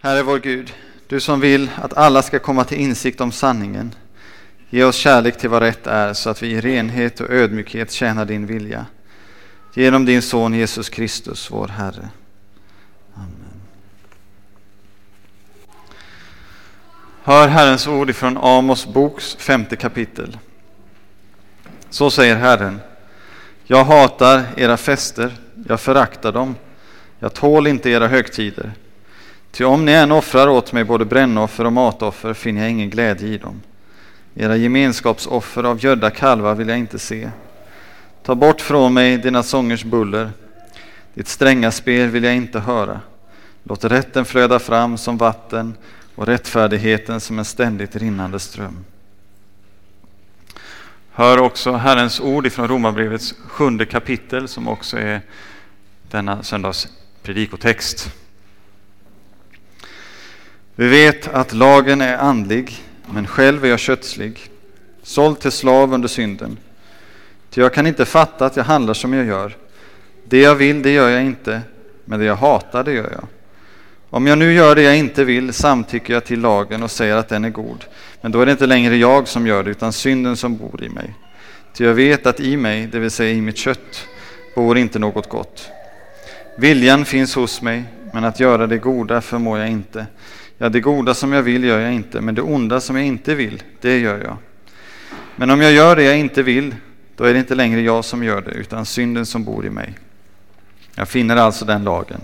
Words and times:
Herre 0.00 0.22
vår 0.22 0.38
Gud, 0.38 0.74
du 1.06 1.20
som 1.20 1.40
vill 1.40 1.70
att 1.76 1.96
alla 1.96 2.22
ska 2.22 2.38
komma 2.38 2.64
till 2.64 2.78
insikt 2.78 3.20
om 3.20 3.32
sanningen. 3.32 3.94
Ge 4.70 4.84
oss 4.84 4.96
kärlek 4.96 5.38
till 5.38 5.50
vad 5.50 5.62
rätt 5.62 5.86
är 5.86 6.12
så 6.12 6.30
att 6.30 6.42
vi 6.42 6.48
i 6.48 6.60
renhet 6.60 7.20
och 7.20 7.30
ödmjukhet 7.30 7.90
tjänar 7.90 8.24
din 8.24 8.46
vilja. 8.46 8.86
Genom 9.74 10.04
din 10.04 10.22
son 10.22 10.54
Jesus 10.54 10.88
Kristus, 10.88 11.50
vår 11.50 11.68
Herre. 11.68 12.08
Amen. 13.14 13.60
Hör 17.22 17.48
Herrens 17.48 17.86
ord 17.86 18.10
ifrån 18.10 18.38
Amos 18.38 18.86
boks 18.86 19.36
femte 19.36 19.76
kapitel. 19.76 20.38
Så 21.90 22.10
säger 22.10 22.36
Herren. 22.36 22.80
Jag 23.64 23.84
hatar 23.84 24.44
era 24.56 24.76
fester, 24.76 25.36
jag 25.68 25.80
föraktar 25.80 26.32
dem. 26.32 26.56
Jag 27.18 27.34
tål 27.34 27.66
inte 27.66 27.90
era 27.90 28.08
högtider. 28.08 28.72
Ty 29.50 29.64
om 29.64 29.84
ni 29.84 29.92
än 29.92 30.12
offrar 30.12 30.48
åt 30.48 30.72
mig 30.72 30.84
både 30.84 31.04
brännoffer 31.04 31.64
och 31.64 31.72
matoffer 31.72 32.34
finner 32.34 32.60
jag 32.60 32.70
ingen 32.70 32.90
glädje 32.90 33.28
i 33.28 33.38
dem. 33.38 33.62
Era 34.34 34.56
gemenskapsoffer 34.56 35.64
av 35.64 35.84
gödda 35.84 36.10
kalvar 36.10 36.54
vill 36.54 36.68
jag 36.68 36.78
inte 36.78 36.98
se. 36.98 37.30
Ta 38.22 38.34
bort 38.34 38.60
från 38.60 38.94
mig 38.94 39.18
dina 39.18 39.42
sångers 39.42 39.84
buller. 39.84 40.30
Ditt 41.14 41.28
stränga 41.28 41.70
spel 41.70 42.08
vill 42.08 42.24
jag 42.24 42.36
inte 42.36 42.60
höra. 42.60 43.00
Låt 43.62 43.84
rätten 43.84 44.24
flöda 44.24 44.58
fram 44.58 44.98
som 44.98 45.16
vatten 45.16 45.74
och 46.14 46.26
rättfärdigheten 46.26 47.20
som 47.20 47.38
en 47.38 47.44
ständigt 47.44 47.96
rinnande 47.96 48.38
ström. 48.38 48.84
Hör 51.12 51.38
också 51.38 51.72
Herrens 51.72 52.20
ord 52.20 52.46
ifrån 52.46 52.68
Romarbrevets 52.68 53.34
sjunde 53.46 53.86
kapitel 53.86 54.48
som 54.48 54.68
också 54.68 54.98
är 54.98 55.20
denna 56.10 56.42
söndags 56.42 56.88
predikotext. 57.22 58.10
Vi 60.80 60.88
vet 60.88 61.28
att 61.28 61.52
lagen 61.52 62.00
är 62.00 62.16
andlig, 62.16 62.76
men 63.06 63.26
själv 63.26 63.64
är 63.64 63.68
jag 63.68 63.78
kötslig, 63.78 64.50
såld 65.02 65.40
till 65.40 65.50
slav 65.50 65.94
under 65.94 66.08
synden. 66.08 66.58
Ty 67.50 67.60
jag 67.60 67.74
kan 67.74 67.86
inte 67.86 68.04
fatta 68.04 68.46
att 68.46 68.56
jag 68.56 68.64
handlar 68.64 68.94
som 68.94 69.12
jag 69.12 69.26
gör. 69.26 69.56
Det 70.24 70.40
jag 70.40 70.54
vill, 70.54 70.82
det 70.82 70.90
gör 70.90 71.08
jag 71.08 71.22
inte, 71.22 71.60
men 72.04 72.18
det 72.18 72.24
jag 72.24 72.36
hatar, 72.36 72.84
det 72.84 72.92
gör 72.92 73.10
jag. 73.10 73.26
Om 74.10 74.26
jag 74.26 74.38
nu 74.38 74.52
gör 74.52 74.74
det 74.74 74.82
jag 74.82 74.96
inte 74.96 75.24
vill 75.24 75.52
samtycker 75.52 76.12
jag 76.14 76.24
till 76.24 76.40
lagen 76.40 76.82
och 76.82 76.90
säger 76.90 77.16
att 77.16 77.28
den 77.28 77.44
är 77.44 77.50
god. 77.50 77.84
Men 78.20 78.32
då 78.32 78.40
är 78.40 78.46
det 78.46 78.52
inte 78.52 78.66
längre 78.66 78.96
jag 78.96 79.28
som 79.28 79.46
gör 79.46 79.64
det, 79.64 79.70
utan 79.70 79.92
synden 79.92 80.36
som 80.36 80.56
bor 80.56 80.82
i 80.82 80.88
mig. 80.88 81.14
Ty 81.74 81.84
jag 81.84 81.94
vet 81.94 82.26
att 82.26 82.40
i 82.40 82.56
mig, 82.56 82.86
det 82.86 82.98
vill 82.98 83.10
säga 83.10 83.32
i 83.32 83.40
mitt 83.40 83.58
kött, 83.58 84.06
bor 84.54 84.78
inte 84.78 84.98
något 84.98 85.28
gott. 85.28 85.70
Viljan 86.58 87.04
finns 87.04 87.34
hos 87.34 87.62
mig, 87.62 87.84
men 88.12 88.24
att 88.24 88.40
göra 88.40 88.66
det 88.66 88.78
goda 88.78 89.20
förmår 89.20 89.58
jag 89.58 89.68
inte. 89.68 90.06
Ja, 90.58 90.68
det 90.68 90.80
goda 90.80 91.14
som 91.14 91.32
jag 91.32 91.42
vill 91.42 91.64
gör 91.64 91.80
jag 91.80 91.92
inte, 91.92 92.20
men 92.20 92.34
det 92.34 92.42
onda 92.42 92.80
som 92.80 92.96
jag 92.96 93.04
inte 93.04 93.34
vill, 93.34 93.62
det 93.80 93.98
gör 93.98 94.18
jag. 94.18 94.36
Men 95.36 95.50
om 95.50 95.60
jag 95.60 95.72
gör 95.72 95.96
det 95.96 96.02
jag 96.02 96.18
inte 96.18 96.42
vill, 96.42 96.74
då 97.16 97.24
är 97.24 97.32
det 97.32 97.38
inte 97.38 97.54
längre 97.54 97.80
jag 97.80 98.04
som 98.04 98.24
gör 98.24 98.40
det, 98.40 98.50
utan 98.50 98.86
synden 98.86 99.26
som 99.26 99.44
bor 99.44 99.66
i 99.66 99.70
mig. 99.70 99.98
Jag 100.94 101.08
finner 101.08 101.36
alltså 101.36 101.64
den 101.64 101.84
lagen. 101.84 102.20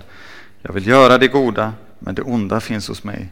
Jag 0.63 0.73
vill 0.73 0.87
göra 0.87 1.19
det 1.19 1.29
goda, 1.29 1.73
men 1.99 2.15
det 2.15 2.23
onda 2.23 2.61
finns 2.61 2.89
hos 2.89 3.05
mig. 3.05 3.29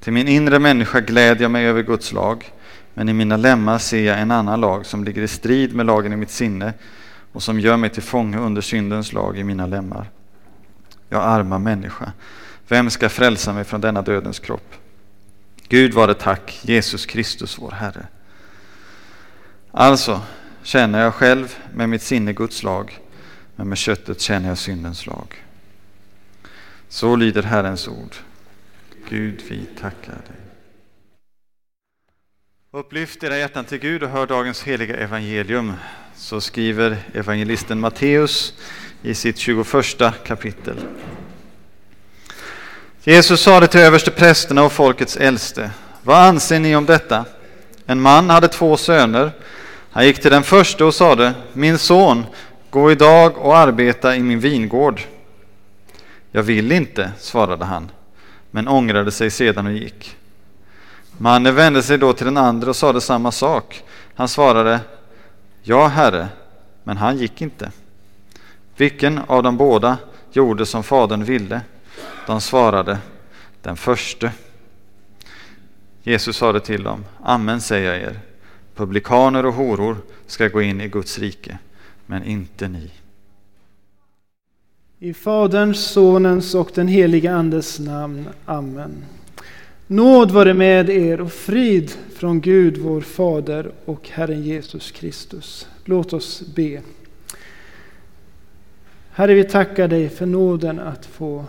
Till 0.00 0.12
min 0.12 0.28
inre 0.28 0.58
människa 0.58 1.00
glädjer 1.00 1.42
jag 1.42 1.50
mig 1.50 1.66
över 1.66 1.82
Guds 1.82 2.12
lag, 2.12 2.44
men 2.94 3.08
i 3.08 3.12
mina 3.12 3.36
lemmar 3.36 3.78
ser 3.78 4.04
jag 4.04 4.20
en 4.20 4.30
annan 4.30 4.60
lag 4.60 4.86
som 4.86 5.04
ligger 5.04 5.22
i 5.22 5.28
strid 5.28 5.74
med 5.74 5.86
lagen 5.86 6.12
i 6.12 6.16
mitt 6.16 6.30
sinne 6.30 6.72
och 7.32 7.42
som 7.42 7.60
gör 7.60 7.76
mig 7.76 7.90
till 7.90 8.02
fånge 8.02 8.38
under 8.38 8.60
syndens 8.60 9.12
lag 9.12 9.38
i 9.38 9.44
mina 9.44 9.66
lemmar. 9.66 10.10
Jag 11.08 11.22
arma 11.22 11.58
människa, 11.58 12.12
vem 12.68 12.90
ska 12.90 13.08
frälsa 13.08 13.52
mig 13.52 13.64
från 13.64 13.80
denna 13.80 14.02
dödens 14.02 14.38
kropp? 14.38 14.74
Gud 15.68 15.94
var 15.94 16.06
det 16.06 16.14
tack, 16.14 16.60
Jesus 16.62 17.06
Kristus 17.06 17.58
vår 17.58 17.70
Herre. 17.70 18.06
Alltså 19.70 20.22
känner 20.62 21.02
jag 21.02 21.14
själv 21.14 21.56
med 21.74 21.88
mitt 21.88 22.02
sinne 22.02 22.32
Guds 22.32 22.62
lag, 22.62 22.98
men 23.56 23.68
med 23.68 23.78
köttet 23.78 24.20
känner 24.20 24.48
jag 24.48 24.58
syndens 24.58 25.06
lag. 25.06 25.44
Så 26.88 27.16
lyder 27.16 27.42
Herrens 27.42 27.88
ord. 27.88 28.14
Gud, 29.08 29.42
vi 29.48 29.66
tackar 29.80 30.12
dig. 30.12 30.36
Upplyft 32.70 33.22
era 33.22 33.38
hjärtan 33.38 33.64
till 33.64 33.78
Gud 33.78 34.02
och 34.02 34.10
hör 34.10 34.26
dagens 34.26 34.62
heliga 34.62 34.96
evangelium. 34.96 35.72
Så 36.14 36.40
skriver 36.40 36.96
evangelisten 37.14 37.80
Matteus 37.80 38.54
i 39.02 39.14
sitt 39.14 39.38
21 39.38 39.66
kapitel. 40.24 40.76
Jesus 43.04 43.40
sade 43.40 43.66
till 43.66 43.80
översteprästerna 43.80 44.62
och 44.62 44.72
folkets 44.72 45.16
äldste. 45.16 45.70
Vad 46.02 46.16
anser 46.16 46.60
ni 46.60 46.76
om 46.76 46.86
detta? 46.86 47.24
En 47.86 48.00
man 48.00 48.30
hade 48.30 48.48
två 48.48 48.76
söner. 48.76 49.32
Han 49.90 50.06
gick 50.06 50.22
till 50.22 50.30
den 50.30 50.42
första 50.42 50.84
och 50.84 50.94
sade, 50.94 51.34
min 51.52 51.78
son, 51.78 52.26
gå 52.70 52.92
idag 52.92 53.38
och 53.38 53.56
arbeta 53.56 54.16
i 54.16 54.20
min 54.20 54.40
vingård. 54.40 55.00
Jag 56.32 56.42
vill 56.42 56.72
inte, 56.72 57.12
svarade 57.18 57.64
han, 57.64 57.90
men 58.50 58.68
ångrade 58.68 59.10
sig 59.10 59.30
sedan 59.30 59.66
och 59.66 59.72
gick. 59.72 60.16
Mannen 61.18 61.54
vände 61.54 61.82
sig 61.82 61.98
då 61.98 62.12
till 62.12 62.26
den 62.26 62.36
andra 62.36 62.70
och 62.70 62.76
sade 62.76 63.00
samma 63.00 63.32
sak. 63.32 63.82
Han 64.14 64.28
svarade, 64.28 64.80
ja, 65.62 65.86
herre, 65.86 66.28
men 66.84 66.96
han 66.96 67.18
gick 67.18 67.42
inte. 67.42 67.70
Vilken 68.76 69.20
av 69.26 69.42
de 69.42 69.56
båda 69.56 69.96
gjorde 70.32 70.66
som 70.66 70.82
fadern 70.82 71.24
ville? 71.24 71.60
De 72.28 72.40
svarade, 72.40 72.98
den 73.62 73.76
förste. 73.76 74.32
Jesus 76.02 76.36
sade 76.36 76.60
till 76.60 76.82
dem, 76.82 77.04
amen 77.22 77.60
säger 77.60 77.92
jag 77.92 78.02
er, 78.02 78.20
publikaner 78.74 79.46
och 79.46 79.52
horor 79.52 79.96
ska 80.26 80.48
gå 80.48 80.62
in 80.62 80.80
i 80.80 80.88
Guds 80.88 81.18
rike, 81.18 81.58
men 82.06 82.24
inte 82.24 82.68
ni. 82.68 82.90
I 84.98 85.14
Faderns, 85.14 85.84
Sonens 85.84 86.54
och 86.54 86.70
den 86.74 86.88
helige 86.88 87.34
Andes 87.34 87.78
namn. 87.78 88.28
Amen. 88.44 89.04
Nåd 89.86 90.30
vare 90.30 90.54
med 90.54 90.90
er 90.90 91.20
och 91.20 91.32
frid 91.32 91.92
från 92.14 92.40
Gud 92.40 92.76
vår 92.76 93.00
Fader 93.00 93.70
och 93.84 94.08
Herren 94.08 94.42
Jesus 94.42 94.90
Kristus. 94.90 95.68
Låt 95.84 96.12
oss 96.12 96.42
be. 96.54 96.82
Herre, 99.10 99.34
vi 99.34 99.44
tackar 99.44 99.88
dig 99.88 100.08
för 100.08 100.26
nåden 100.26 100.78
att 100.78 101.06
få 101.06 101.44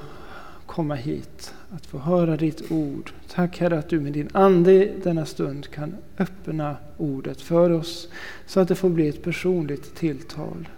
komma 0.69 0.95
hit, 0.95 1.53
att 1.69 1.85
få 1.85 1.97
höra 1.97 2.37
ditt 2.37 2.71
ord. 2.71 3.11
Tack 3.27 3.59
Herre 3.59 3.79
att 3.79 3.89
du 3.89 3.99
med 3.99 4.13
din 4.13 4.29
Ande 4.33 4.91
denna 5.03 5.25
stund 5.25 5.67
kan 5.67 5.95
öppna 6.17 6.77
ordet 6.97 7.41
för 7.41 7.69
oss 7.69 8.07
så 8.45 8.59
att 8.59 8.67
det 8.67 8.75
får 8.75 8.89
bli 8.89 9.07
ett 9.07 9.23
personligt 9.23 9.95
tilltal. 9.95 10.69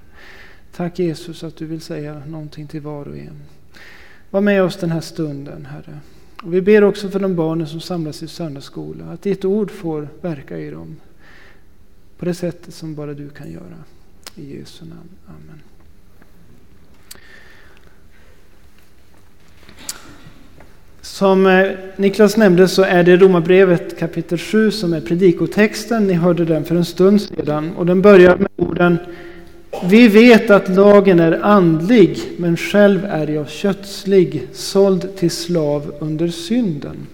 Tack 0.75 0.99
Jesus 0.99 1.43
att 1.43 1.57
du 1.57 1.65
vill 1.65 1.81
säga 1.81 2.23
någonting 2.27 2.67
till 2.67 2.81
var 2.81 3.07
och 3.07 3.17
en. 3.17 3.41
Var 4.29 4.41
med 4.41 4.63
oss 4.63 4.77
den 4.77 4.91
här 4.91 5.01
stunden 5.01 5.65
Herre. 5.65 5.99
Och 6.43 6.53
vi 6.53 6.61
ber 6.61 6.83
också 6.83 7.09
för 7.09 7.19
de 7.19 7.35
barnen 7.35 7.67
som 7.67 7.79
samlas 7.79 8.23
i 8.23 8.27
söndagsskola 8.27 9.05
att 9.05 9.21
ditt 9.21 9.45
ord 9.45 9.71
får 9.71 10.07
verka 10.21 10.57
i 10.57 10.69
dem 10.69 10.95
på 12.17 12.25
det 12.25 12.33
sättet 12.33 12.73
som 12.73 12.95
bara 12.95 13.13
du 13.13 13.29
kan 13.29 13.51
göra. 13.51 13.83
I 14.35 14.57
Jesu 14.57 14.85
namn. 14.85 15.09
Amen. 15.27 15.61
Som 21.01 21.47
eh, 21.47 21.71
Niklas 21.95 22.37
nämnde 22.37 22.67
så 22.67 22.83
är 22.83 23.03
det 23.03 23.17
Romarbrevet 23.17 23.99
kapitel 23.99 24.37
7 24.37 24.71
som 24.71 24.93
är 24.93 25.01
predikotexten. 25.01 26.07
Ni 26.07 26.13
hörde 26.13 26.45
den 26.45 26.65
för 26.65 26.75
en 26.75 26.85
stund 26.85 27.21
sedan 27.21 27.71
och 27.77 27.85
den 27.85 28.01
börjar 28.01 28.37
med 28.37 28.49
orden 28.55 28.97
Vi 29.89 30.07
vet 30.07 30.49
att 30.49 30.69
lagen 30.69 31.19
är 31.19 31.45
andlig 31.45 32.19
men 32.37 32.57
själv 32.57 33.05
är 33.05 33.27
jag 33.27 33.49
kötslig, 33.49 34.47
såld 34.53 35.15
till 35.15 35.31
slav 35.31 35.93
under 35.99 36.27
synden. 36.27 37.07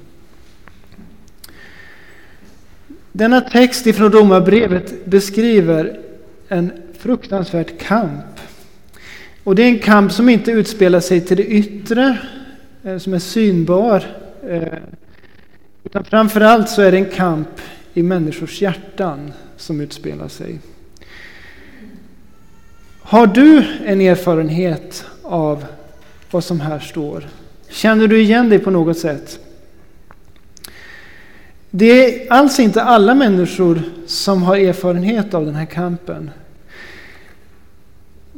Denna 3.11 3.41
text 3.41 3.87
ifrån 3.87 4.11
Romarbrevet 4.11 5.05
beskriver 5.05 5.99
en 6.47 6.71
fruktansvärd 6.99 7.79
kamp. 7.79 8.39
Och 9.43 9.55
det 9.55 9.63
är 9.63 9.67
en 9.67 9.79
kamp 9.79 10.11
som 10.11 10.29
inte 10.29 10.51
utspelar 10.51 10.99
sig 10.99 11.21
till 11.21 11.37
det 11.37 11.45
yttre 11.45 12.17
Eh, 12.87 12.97
som 12.97 13.13
är 13.13 13.19
synbar. 13.19 14.03
Eh, 14.49 14.73
utan 15.83 16.03
framförallt 16.03 16.69
så 16.69 16.81
är 16.81 16.91
det 16.91 16.97
en 16.97 17.09
kamp 17.09 17.61
i 17.93 18.03
människors 18.03 18.61
hjärtan 18.61 19.33
som 19.57 19.81
utspelar 19.81 20.27
sig. 20.27 20.59
Har 23.01 23.27
du 23.27 23.63
en 23.85 24.01
erfarenhet 24.01 25.05
av 25.23 25.65
vad 26.31 26.43
som 26.43 26.59
här 26.59 26.79
står? 26.79 27.27
Känner 27.69 28.07
du 28.07 28.21
igen 28.21 28.49
dig 28.49 28.59
på 28.59 28.71
något 28.71 28.97
sätt? 28.97 29.39
Det 31.69 32.27
är 32.27 32.33
alls 32.33 32.59
inte 32.59 32.83
alla 32.83 33.15
människor 33.15 33.81
som 34.05 34.43
har 34.43 34.57
erfarenhet 34.57 35.33
av 35.33 35.45
den 35.45 35.55
här 35.55 35.65
kampen 35.65 36.31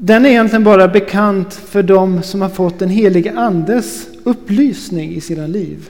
den 0.01 0.25
är 0.25 0.29
egentligen 0.29 0.63
bara 0.63 0.87
bekant 0.87 1.53
för 1.53 1.83
dem 1.83 2.23
som 2.23 2.41
har 2.41 2.49
fått 2.49 2.79
den 2.79 2.89
helige 2.89 3.33
Andes 3.35 4.07
upplysning 4.23 5.15
i 5.15 5.21
sina 5.21 5.47
liv. 5.47 5.89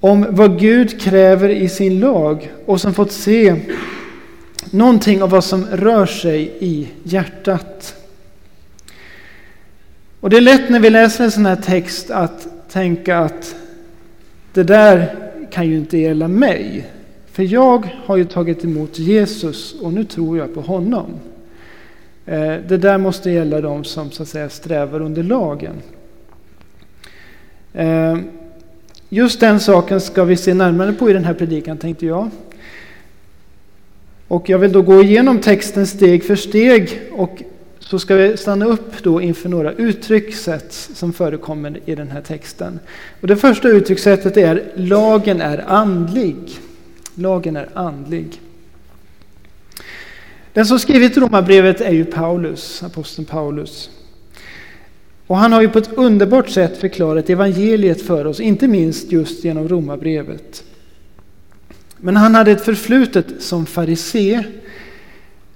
Om 0.00 0.26
vad 0.30 0.58
Gud 0.58 1.00
kräver 1.00 1.48
i 1.48 1.68
sin 1.68 2.00
lag 2.00 2.52
och 2.66 2.80
som 2.80 2.94
fått 2.94 3.12
se 3.12 3.56
någonting 4.70 5.22
av 5.22 5.30
vad 5.30 5.44
som 5.44 5.66
rör 5.66 6.06
sig 6.06 6.56
i 6.60 6.88
hjärtat. 7.02 7.96
Och 10.20 10.30
det 10.30 10.36
är 10.36 10.40
lätt 10.40 10.68
när 10.68 10.80
vi 10.80 10.90
läser 10.90 11.24
en 11.24 11.30
sån 11.30 11.46
här 11.46 11.56
text 11.56 12.10
att 12.10 12.48
tänka 12.72 13.18
att 13.18 13.54
det 14.52 14.62
där 14.62 15.14
kan 15.50 15.68
ju 15.68 15.76
inte 15.76 15.98
gälla 15.98 16.28
mig. 16.28 16.86
För 17.32 17.42
jag 17.42 17.96
har 18.04 18.16
ju 18.16 18.24
tagit 18.24 18.64
emot 18.64 18.98
Jesus 18.98 19.74
och 19.80 19.92
nu 19.92 20.04
tror 20.04 20.38
jag 20.38 20.54
på 20.54 20.60
honom. 20.60 21.10
Eh, 22.26 22.54
det 22.68 22.76
där 22.76 22.98
måste 22.98 23.30
gälla 23.30 23.60
de 23.60 23.84
som 23.84 24.10
så 24.10 24.22
att 24.22 24.28
säga 24.28 24.48
strävar 24.48 25.00
under 25.00 25.22
lagen. 25.22 25.74
Eh, 27.72 28.18
just 29.08 29.40
den 29.40 29.60
saken 29.60 30.00
ska 30.00 30.24
vi 30.24 30.36
se 30.36 30.54
närmare 30.54 30.92
på 30.92 31.10
i 31.10 31.12
den 31.12 31.24
här 31.24 31.34
predikan 31.34 31.78
tänkte 31.78 32.06
jag. 32.06 32.30
Och 34.28 34.48
jag 34.48 34.58
vill 34.58 34.72
då 34.72 34.82
gå 34.82 35.02
igenom 35.02 35.38
texten 35.40 35.86
steg 35.86 36.24
för 36.24 36.36
steg 36.36 37.00
och 37.12 37.42
så 37.78 37.98
ska 37.98 38.14
vi 38.14 38.36
stanna 38.36 38.66
upp 38.66 39.02
då 39.02 39.20
inför 39.20 39.48
några 39.48 39.72
uttryckssätt 39.72 40.72
som 40.72 41.12
förekommer 41.12 41.80
i 41.84 41.94
den 41.94 42.10
här 42.10 42.20
texten. 42.20 42.78
Och 43.20 43.28
det 43.28 43.36
första 43.36 43.68
uttryckssättet 43.68 44.36
är 44.36 44.62
lagen 44.74 45.40
är 45.40 45.64
andlig. 45.70 46.36
Lagen 47.14 47.56
är 47.56 47.68
andlig. 47.74 48.40
Den 50.52 50.66
som 50.66 50.78
skrivit 50.78 51.16
Romarbrevet 51.16 51.80
är 51.80 51.92
ju 51.92 52.04
Paulus, 52.04 52.82
aposteln 52.82 53.26
Paulus. 53.26 53.90
Och 55.26 55.36
han 55.36 55.52
har 55.52 55.60
ju 55.60 55.68
på 55.68 55.78
ett 55.78 55.92
underbart 55.92 56.48
sätt 56.48 56.76
förklarat 56.76 57.30
evangeliet 57.30 58.02
för 58.02 58.26
oss, 58.26 58.40
inte 58.40 58.68
minst 58.68 59.12
just 59.12 59.44
genom 59.44 59.68
Romarbrevet. 59.68 60.64
Men 61.96 62.16
han 62.16 62.34
hade 62.34 62.50
ett 62.50 62.64
förflutet 62.64 63.26
som 63.38 63.66
farisé, 63.66 64.44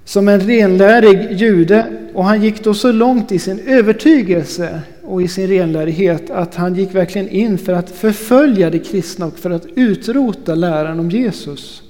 som 0.05 0.27
en 0.27 0.39
renlärig 0.39 1.31
jude 1.31 1.85
och 2.13 2.25
han 2.25 2.43
gick 2.43 2.63
då 2.63 2.73
så 2.73 2.91
långt 2.91 3.31
i 3.31 3.39
sin 3.39 3.59
övertygelse 3.59 4.81
och 5.03 5.21
i 5.21 5.27
sin 5.27 5.47
renlärighet 5.47 6.29
att 6.29 6.55
han 6.55 6.75
gick 6.75 6.95
verkligen 6.95 7.29
in 7.29 7.57
för 7.57 7.73
att 7.73 7.91
förfölja 7.91 8.69
de 8.69 8.79
kristna 8.79 9.25
och 9.25 9.39
för 9.39 9.49
att 9.49 9.65
utrota 9.75 10.55
läran 10.55 10.99
om 10.99 11.11
Jesus. 11.11 11.83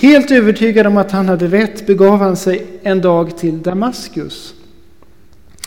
Helt 0.00 0.30
övertygad 0.30 0.86
om 0.86 0.96
att 0.96 1.10
han 1.10 1.28
hade 1.28 1.46
rätt 1.46 1.86
begav 1.86 2.18
han 2.18 2.36
sig 2.36 2.66
en 2.82 3.00
dag 3.00 3.38
till 3.38 3.62
Damaskus. 3.62 4.54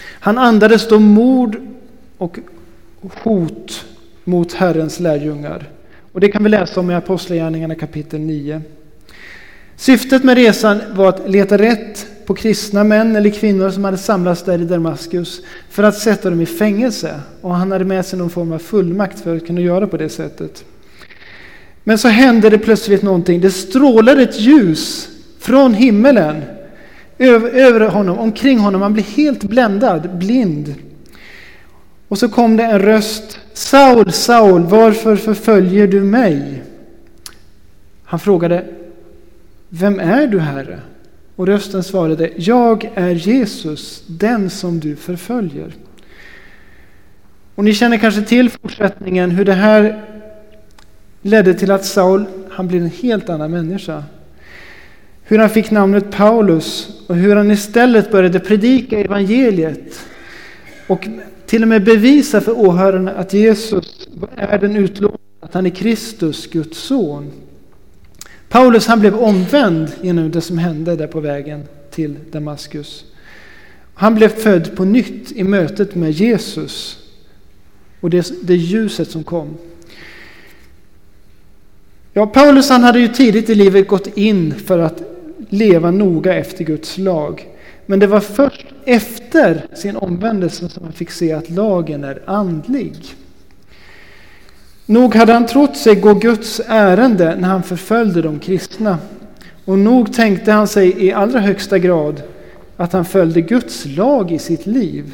Han 0.02 0.38
andades 0.38 0.88
då 0.88 1.00
mord 1.00 1.58
och 2.18 2.40
hot 3.24 3.86
mot 4.24 4.54
Herrens 4.54 5.00
lärjungar. 5.00 5.70
Och 6.12 6.20
det 6.20 6.32
kan 6.32 6.44
vi 6.44 6.50
läsa 6.50 6.80
om 6.80 6.92
i 6.92 6.94
Apostlagärningarna 6.94 7.76
kapitel 7.76 8.20
9. 8.20 8.62
Syftet 9.76 10.24
med 10.24 10.36
resan 10.36 10.82
var 10.92 11.10
att 11.10 11.30
leta 11.30 11.58
rätt 11.58 12.08
på 12.26 12.34
kristna 12.34 12.84
män 12.84 13.16
eller 13.16 13.30
kvinnor 13.30 13.70
som 13.70 13.84
hade 13.84 13.98
samlats 13.98 14.44
där 14.44 14.62
i 14.62 14.66
Damaskus 14.66 15.42
för 15.70 15.84
att 15.84 15.98
sätta 15.98 16.30
dem 16.30 16.42
i 16.42 16.46
fängelse. 16.46 17.20
Och 17.42 17.56
han 17.56 17.72
hade 17.72 17.86
med 17.86 18.06
sig 18.06 18.20
någon 18.20 18.30
form 18.30 18.52
av 18.52 18.60
fullmakt 18.60 19.20
för 19.20 19.36
att 19.36 19.48
kunna 19.48 19.62
göra 19.62 19.88
på 19.88 19.98
det 19.98 20.10
sättet. 20.10 20.66
Men 21.84 21.98
så 21.98 22.08
hände 22.08 22.50
det 22.50 22.58
plötsligt 22.58 23.02
någonting. 23.02 23.42
Det 23.42 23.52
strålade 23.52 24.24
ett 24.24 24.40
ljus 24.40 25.10
från 25.40 25.74
himmelen 25.74 26.42
över, 27.18 27.50
över 27.50 27.88
honom, 27.88 28.20
omkring 28.20 28.60
honom. 28.60 28.82
Han 28.82 28.94
blev 28.94 29.06
helt 29.06 29.44
bländad, 29.44 30.18
blind. 30.18 30.76
Och 32.08 32.18
så 32.18 32.30
kom 32.30 32.58
det 32.58 32.64
en 32.64 32.80
röst. 32.80 33.40
Saul, 33.54 34.12
Saul, 34.12 34.64
varför 34.64 35.16
förföljer 35.16 35.88
du 35.88 36.02
mig? 36.02 36.64
Han 38.04 38.20
frågade, 38.20 38.66
vem 39.70 40.00
är 40.00 40.28
du 40.28 40.40
Herre? 40.40 40.80
Och 41.36 41.48
rösten 41.48 41.84
svarade, 41.84 42.30
jag 42.36 42.92
är 42.96 43.10
Jesus, 43.10 44.04
den 44.08 44.50
som 44.50 44.80
du 44.80 44.96
förföljer. 44.96 45.72
Och 47.56 47.64
ni 47.64 47.74
känner 47.74 47.98
kanske 47.98 48.22
till 48.22 48.50
fortsättningen, 48.50 49.32
hur 49.32 49.46
det 49.46 49.54
här 49.54 50.04
ledde 51.24 51.54
till 51.54 51.72
att 51.72 51.86
Saul 51.86 52.26
han 52.52 52.68
blev 52.68 52.82
en 52.82 52.90
helt 52.90 53.30
annan 53.30 53.52
människa. 53.52 54.04
Hur 55.24 55.38
han 55.38 55.50
fick 55.50 55.72
namnet 55.72 56.12
Paulus 56.12 56.90
och 57.08 57.16
hur 57.16 57.36
han 57.36 57.52
istället 57.52 58.12
började 58.12 58.40
predika 58.40 59.00
evangeliet 59.00 60.00
och 60.88 61.08
till 61.46 61.62
och 61.62 61.68
med 61.68 61.84
bevisa 61.84 62.42
för 62.42 62.60
åhörarna 62.60 63.12
att 63.12 63.34
Jesus 63.34 64.08
är 64.36 64.60
den 64.60 64.76
utlovade, 64.76 65.18
att 65.40 65.54
han 65.54 65.66
är 65.66 65.70
Kristus, 65.70 66.48
Guds 66.48 66.78
son. 66.78 67.32
Paulus 68.50 68.88
han 68.88 69.00
blev 69.00 69.16
omvänd 69.16 69.92
genom 70.02 70.32
det 70.32 70.42
som 70.42 70.58
hände 70.58 70.96
där 70.96 71.08
på 71.08 71.20
vägen 71.20 71.64
till 71.92 72.16
Damaskus. 72.32 73.06
Han 73.94 74.16
blev 74.16 74.30
född 74.30 74.76
på 74.76 74.86
nytt 74.86 75.32
i 75.32 75.44
mötet 75.44 75.96
med 75.96 76.12
Jesus 76.12 76.98
och 78.00 78.10
det, 78.10 78.34
det 78.42 78.56
ljuset 78.56 79.12
som 79.12 79.24
kom. 79.24 79.58
Ja, 82.16 82.28
Paulus 82.28 82.70
han 82.70 82.84
hade 82.84 83.00
ju 83.00 83.08
tidigt 83.08 83.50
i 83.50 83.56
livet 83.56 83.88
gått 83.88 84.18
in 84.18 84.54
för 84.54 84.80
att 84.80 85.04
leva 85.50 85.92
noga 85.92 86.34
efter 86.34 86.64
Guds 86.64 86.98
lag. 86.98 87.48
Men 87.86 88.00
det 88.00 88.08
var 88.08 88.20
först 88.20 88.66
efter 88.86 89.66
sin 89.76 89.96
omvändelse 89.96 90.70
som 90.70 90.84
han 90.84 90.94
fick 90.94 91.12
se 91.12 91.32
att 91.32 91.50
lagen 91.50 92.04
är 92.04 92.22
andlig. 92.26 92.96
Nog 94.86 95.16
hade 95.16 95.34
han 95.34 95.46
trott 95.46 95.78
sig 95.78 95.96
gå 95.96 96.14
Guds 96.14 96.62
ärende 96.68 97.36
när 97.40 97.48
han 97.48 97.64
förföljde 97.64 98.22
de 98.22 98.40
kristna. 98.40 98.98
Och 99.66 99.80
nog 99.80 100.14
tänkte 100.14 100.52
han 100.52 100.68
sig 100.68 101.06
i 101.06 101.14
allra 101.14 101.40
högsta 101.40 101.80
grad 101.80 102.22
att 102.78 102.94
han 102.94 103.06
följde 103.06 103.42
Guds 103.42 103.86
lag 103.86 104.32
i 104.32 104.40
sitt 104.40 104.66
liv. 104.66 105.14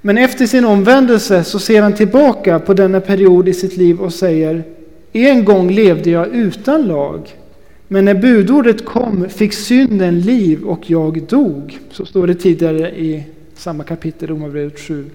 Men 0.00 0.18
efter 0.18 0.46
sin 0.46 0.64
omvändelse 0.64 1.44
så 1.44 1.58
ser 1.58 1.82
han 1.82 1.94
tillbaka 1.94 2.58
på 2.58 2.74
denna 2.74 3.00
period 3.00 3.48
i 3.48 3.54
sitt 3.54 3.76
liv 3.76 4.00
och 4.00 4.14
säger 4.14 4.64
en 5.12 5.44
gång 5.44 5.70
levde 5.70 6.10
jag 6.10 6.28
utan 6.28 6.82
lag, 6.82 7.36
men 7.88 8.04
när 8.04 8.14
budordet 8.14 8.84
kom 8.84 9.28
fick 9.28 9.52
synden 9.52 10.20
liv 10.20 10.64
och 10.64 10.90
jag 10.90 11.22
dog. 11.22 11.78
Så 11.90 12.06
står 12.06 12.26
det 12.26 12.34
tidigare 12.34 12.90
i 12.90 13.24
samma 13.54 13.84
kapitel, 13.84 14.28
Romarbrevet 14.28 14.80
7. 14.80 15.10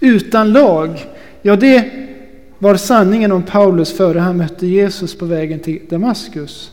Utan 0.00 0.52
lag, 0.52 1.06
ja 1.42 1.56
det 1.56 1.90
var 2.58 2.76
sanningen 2.76 3.32
om 3.32 3.42
Paulus 3.42 3.92
före 3.92 4.18
han 4.18 4.36
mötte 4.36 4.66
Jesus 4.66 5.14
på 5.18 5.24
vägen 5.24 5.60
till 5.60 5.80
Damaskus. 5.88 6.70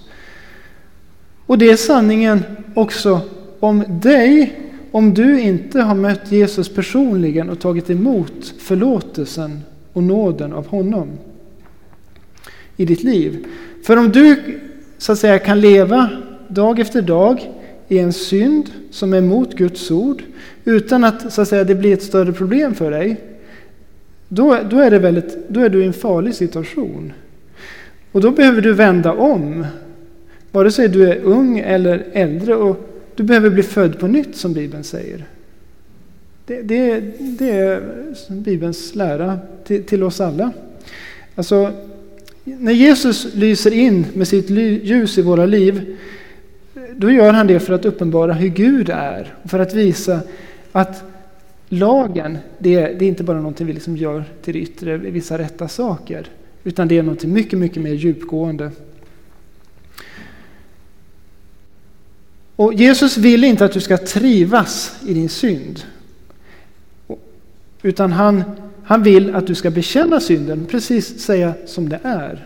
Och 1.45 1.57
det 1.57 1.69
är 1.69 1.75
sanningen 1.75 2.43
också 2.73 3.21
om 3.59 3.83
dig 3.87 4.59
om 4.91 5.13
du 5.13 5.41
inte 5.41 5.81
har 5.81 5.95
mött 5.95 6.31
Jesus 6.31 6.69
personligen 6.69 7.49
och 7.49 7.59
tagit 7.59 7.89
emot 7.89 8.53
förlåtelsen 8.57 9.59
och 9.93 10.03
nåden 10.03 10.53
av 10.53 10.67
honom 10.67 11.07
i 12.79 12.85
ditt 12.85 13.03
liv. 13.03 13.45
För 13.83 13.97
om 13.97 14.11
du 14.11 14.35
så 14.97 15.11
att 15.11 15.19
säga 15.19 15.39
kan 15.39 15.61
leva 15.61 16.09
dag 16.47 16.79
efter 16.79 17.01
dag 17.01 17.51
i 17.87 17.99
en 17.99 18.13
synd 18.13 18.69
som 18.91 19.13
är 19.13 19.17
emot 19.17 19.53
Guds 19.53 19.91
ord 19.91 20.23
utan 20.65 21.03
att, 21.03 21.33
så 21.33 21.41
att 21.41 21.47
säga, 21.47 21.63
det 21.63 21.75
blir 21.75 21.93
ett 21.93 22.03
större 22.03 22.33
problem 22.33 22.73
för 22.73 22.91
dig. 22.91 23.17
Då, 24.27 24.57
då, 24.69 24.79
är 24.79 24.91
det 24.91 24.99
väldigt, 24.99 25.49
då 25.49 25.59
är 25.59 25.69
du 25.69 25.83
i 25.83 25.85
en 25.85 25.93
farlig 25.93 26.35
situation. 26.35 27.13
Och 28.11 28.21
då 28.21 28.31
behöver 28.31 28.61
du 28.61 28.73
vända 28.73 29.13
om. 29.13 29.65
Vare 30.51 30.71
sig 30.71 30.87
du 30.87 31.11
är 31.11 31.17
ung 31.23 31.59
eller 31.59 32.05
äldre. 32.13 32.55
och 32.55 32.89
Du 33.15 33.23
behöver 33.23 33.49
bli 33.49 33.63
född 33.63 33.99
på 33.99 34.07
nytt 34.07 34.35
som 34.35 34.53
Bibeln 34.53 34.83
säger. 34.83 35.25
Det, 36.45 36.61
det, 36.61 36.99
det 37.19 37.49
är 37.49 37.81
Bibelns 38.29 38.95
lära 38.95 39.39
till, 39.63 39.83
till 39.83 40.03
oss 40.03 40.21
alla. 40.21 40.51
Alltså, 41.35 41.71
när 42.59 42.71
Jesus 42.71 43.35
lyser 43.35 43.71
in 43.71 44.05
med 44.13 44.27
sitt 44.27 44.49
ljus 44.49 45.17
i 45.17 45.21
våra 45.21 45.45
liv, 45.45 45.97
då 46.95 47.11
gör 47.11 47.33
han 47.33 47.47
det 47.47 47.59
för 47.59 47.73
att 47.73 47.85
uppenbara 47.85 48.33
hur 48.33 48.49
Gud 48.49 48.89
är. 48.89 49.33
Och 49.43 49.49
för 49.49 49.59
att 49.59 49.73
visa 49.73 50.21
att 50.71 51.03
lagen, 51.69 52.37
det 52.57 52.75
är, 52.75 52.93
det 52.99 53.05
är 53.05 53.09
inte 53.09 53.23
bara 53.23 53.37
någonting 53.37 53.67
vi 53.67 53.73
liksom 53.73 53.97
gör 53.97 54.23
till 54.41 54.53
det 54.53 54.59
yttre, 54.59 54.97
vissa 54.97 55.37
rätta 55.37 55.67
saker. 55.67 56.27
Utan 56.63 56.87
det 56.87 56.97
är 56.97 57.03
någonting 57.03 57.33
mycket, 57.33 57.59
mycket 57.59 57.83
mer 57.83 57.93
djupgående. 57.93 58.71
Och 62.55 62.73
Jesus 62.73 63.17
vill 63.17 63.43
inte 63.43 63.65
att 63.65 63.71
du 63.71 63.79
ska 63.81 63.97
trivas 63.97 64.95
i 65.07 65.13
din 65.13 65.29
synd. 65.29 65.83
Utan 67.81 68.11
han 68.11 68.43
han 68.89 69.03
vill 69.03 69.35
att 69.35 69.47
du 69.47 69.55
ska 69.55 69.69
bekänna 69.69 70.19
synden, 70.19 70.65
precis 70.65 71.19
säga 71.19 71.53
som 71.65 71.89
det 71.89 71.99
är. 72.03 72.45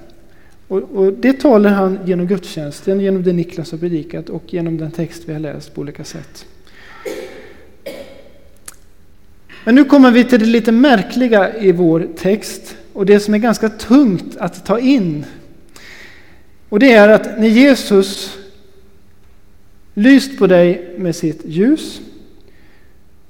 Och, 0.67 0.81
och, 0.81 1.13
det 1.13 1.33
talar 1.33 1.69
han 1.69 2.00
genom 2.05 2.27
gudstjänsten, 2.27 3.00
genom 3.00 3.23
det 3.23 3.33
Niklas 3.33 3.71
har 3.71 3.77
predikat 3.77 4.29
och 4.29 4.43
genom 4.53 4.77
den 4.77 4.91
text 4.91 5.23
vi 5.25 5.33
har 5.33 5.39
läst 5.39 5.75
på 5.75 5.81
olika 5.81 6.03
sätt. 6.03 6.45
Men 9.65 9.75
nu 9.75 9.83
kommer 9.83 10.12
vi 10.12 10.23
till 10.23 10.39
det 10.39 10.45
lite 10.45 10.71
märkliga 10.71 11.57
i 11.57 11.71
vår 11.71 12.07
text 12.17 12.75
och 12.93 13.05
det 13.05 13.19
som 13.19 13.33
är 13.33 13.38
ganska 13.38 13.69
tungt 13.69 14.38
att 14.38 14.65
ta 14.65 14.79
in. 14.79 15.25
Och 16.69 16.79
det 16.79 16.93
är 16.93 17.09
att 17.09 17.39
när 17.39 17.47
Jesus 17.47 18.38
lyst 19.93 20.38
på 20.38 20.47
dig 20.47 20.95
med 20.97 21.15
sitt 21.15 21.45
ljus 21.45 22.01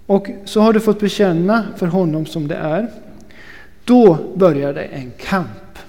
och 0.05 0.27
så 0.45 0.61
har 0.61 0.73
du 0.73 0.79
fått 0.79 0.99
bekänna 0.99 1.65
för 1.77 1.87
honom 1.87 2.25
som 2.25 2.47
det 2.47 2.55
är. 2.55 3.02
Då 3.85 4.17
började 4.35 4.83
en 4.83 5.11
kamp. 5.11 5.79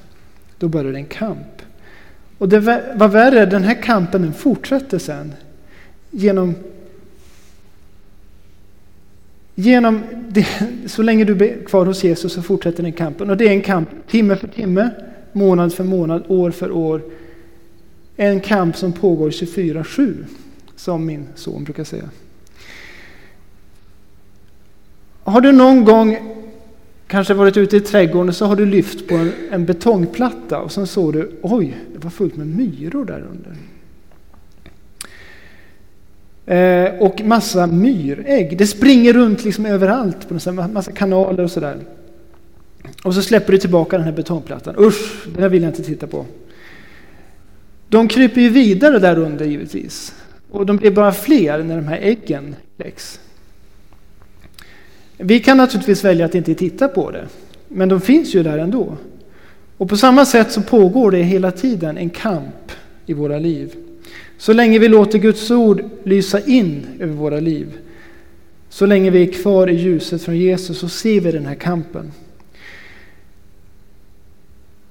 Då 0.58 0.68
började 0.68 0.98
en 0.98 1.06
kamp. 1.06 1.62
Och 2.38 2.48
det 2.48 2.60
var 2.94 3.08
värre, 3.08 3.46
den 3.46 3.62
här 3.62 3.82
kampen 3.82 4.22
den 4.22 4.32
fortsatte 4.32 4.98
sen 4.98 5.34
genom 6.10 6.54
Genom 9.54 10.02
det, 10.28 10.46
så 10.86 11.02
länge 11.02 11.24
du 11.24 11.46
är 11.46 11.64
kvar 11.64 11.86
hos 11.86 12.04
Jesus 12.04 12.32
så 12.32 12.42
fortsätter 12.42 12.82
den 12.82 12.92
kampen. 12.92 13.30
Och 13.30 13.36
det 13.36 13.44
är 13.44 13.50
en 13.50 13.62
kamp 13.62 13.88
timme 14.08 14.36
för 14.36 14.48
timme, 14.48 14.90
månad 15.32 15.74
för 15.74 15.84
månad, 15.84 16.24
år 16.28 16.50
för 16.50 16.70
år. 16.70 17.02
En 18.16 18.40
kamp 18.40 18.76
som 18.76 18.92
pågår 18.92 19.30
24-7, 19.30 20.24
som 20.76 21.06
min 21.06 21.26
son 21.34 21.64
brukar 21.64 21.84
säga. 21.84 22.10
Har 25.24 25.40
du 25.40 25.52
någon 25.52 25.84
gång 25.84 26.18
kanske 27.14 27.34
varit 27.34 27.56
ute 27.56 27.76
i 27.76 27.80
trädgården 27.80 28.28
och 28.28 28.36
så 28.36 28.46
har 28.46 28.56
du 28.56 28.66
lyft 28.66 29.08
på 29.08 29.14
en, 29.14 29.32
en 29.50 29.64
betongplatta 29.64 30.58
och 30.58 30.72
sen 30.72 30.86
såg 30.86 31.12
du, 31.12 31.30
oj, 31.42 31.76
det 31.92 32.04
var 32.04 32.10
fullt 32.10 32.36
med 32.36 32.46
myror 32.46 33.04
där 33.04 33.24
under. 33.30 33.56
Eh, 36.46 36.94
och 37.00 37.20
massa 37.24 37.66
myrägg. 37.66 38.58
Det 38.58 38.66
springer 38.66 39.12
runt 39.12 39.44
liksom 39.44 39.66
överallt 39.66 40.28
på 40.28 40.50
en 40.50 40.72
massa 40.72 40.92
kanaler 40.92 41.44
och 41.44 41.50
sådär. 41.50 41.76
Och 43.04 43.14
så 43.14 43.22
släpper 43.22 43.52
du 43.52 43.58
tillbaka 43.58 43.96
den 43.96 44.06
här 44.06 44.12
betongplattan. 44.12 44.74
Usch, 44.78 45.26
det 45.34 45.40
där 45.40 45.48
vill 45.48 45.62
jag 45.62 45.70
inte 45.70 45.82
titta 45.82 46.06
på. 46.06 46.26
De 47.88 48.08
kryper 48.08 48.40
ju 48.40 48.48
vidare 48.48 48.98
där 48.98 49.18
under 49.18 49.44
givetvis. 49.44 50.14
Och 50.50 50.66
de 50.66 50.76
blir 50.76 50.90
bara 50.90 51.12
fler 51.12 51.62
när 51.62 51.76
de 51.76 51.88
här 51.88 51.98
äggen 52.02 52.56
läggs. 52.76 53.20
Vi 55.16 55.40
kan 55.40 55.56
naturligtvis 55.56 56.04
välja 56.04 56.24
att 56.24 56.34
inte 56.34 56.54
titta 56.54 56.88
på 56.88 57.10
det, 57.10 57.24
men 57.68 57.88
de 57.88 58.00
finns 58.00 58.34
ju 58.34 58.42
där 58.42 58.58
ändå. 58.58 58.96
Och 59.76 59.88
på 59.88 59.96
samma 59.96 60.24
sätt 60.26 60.52
så 60.52 60.62
pågår 60.62 61.10
det 61.10 61.22
hela 61.22 61.50
tiden 61.50 61.98
en 61.98 62.10
kamp 62.10 62.72
i 63.06 63.12
våra 63.12 63.38
liv. 63.38 63.74
Så 64.38 64.52
länge 64.52 64.78
vi 64.78 64.88
låter 64.88 65.18
Guds 65.18 65.50
ord 65.50 65.84
lysa 66.02 66.40
in 66.40 66.86
över 67.00 67.12
våra 67.12 67.40
liv, 67.40 67.78
så 68.68 68.86
länge 68.86 69.10
vi 69.10 69.22
är 69.28 69.32
kvar 69.32 69.70
i 69.70 69.74
ljuset 69.74 70.22
från 70.22 70.36
Jesus 70.36 70.78
så 70.78 70.88
ser 70.88 71.20
vi 71.20 71.32
den 71.32 71.46
här 71.46 71.54
kampen. 71.54 72.12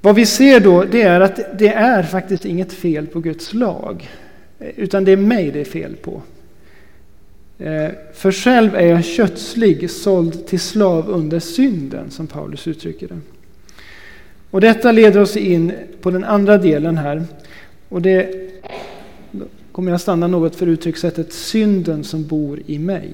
Vad 0.01 0.15
vi 0.15 0.25
ser 0.25 0.59
då 0.59 0.83
det 0.83 1.01
är 1.01 1.21
att 1.21 1.59
det 1.59 1.67
är 1.67 2.03
faktiskt 2.03 2.45
inget 2.45 2.73
fel 2.73 3.07
på 3.07 3.19
Guds 3.19 3.53
lag, 3.53 4.09
utan 4.59 5.05
det 5.05 5.11
är 5.11 5.17
mig 5.17 5.51
det 5.51 5.61
är 5.61 5.65
fel 5.65 5.95
på. 5.95 6.21
Eh, 7.57 7.89
för 8.13 8.31
själv 8.31 8.75
är 8.75 8.87
jag 8.87 9.05
kötslig, 9.05 9.91
såld 9.91 10.47
till 10.47 10.59
slav 10.59 11.09
under 11.09 11.39
synden, 11.39 12.11
som 12.11 12.27
Paulus 12.27 12.67
uttrycker 12.67 13.07
det. 13.07 13.19
Och 14.49 14.61
detta 14.61 14.91
leder 14.91 15.21
oss 15.21 15.37
in 15.37 15.73
på 16.01 16.11
den 16.11 16.23
andra 16.23 16.57
delen 16.57 16.97
här. 16.97 17.23
Och 17.89 18.01
det 18.01 18.43
kommer 19.71 19.91
jag 19.91 20.01
stanna 20.01 20.27
något 20.27 20.55
för 20.55 20.67
uttryckssättet 20.67 21.33
synden 21.33 22.03
som 22.03 22.27
bor 22.27 22.59
i 22.65 22.79
mig. 22.79 23.13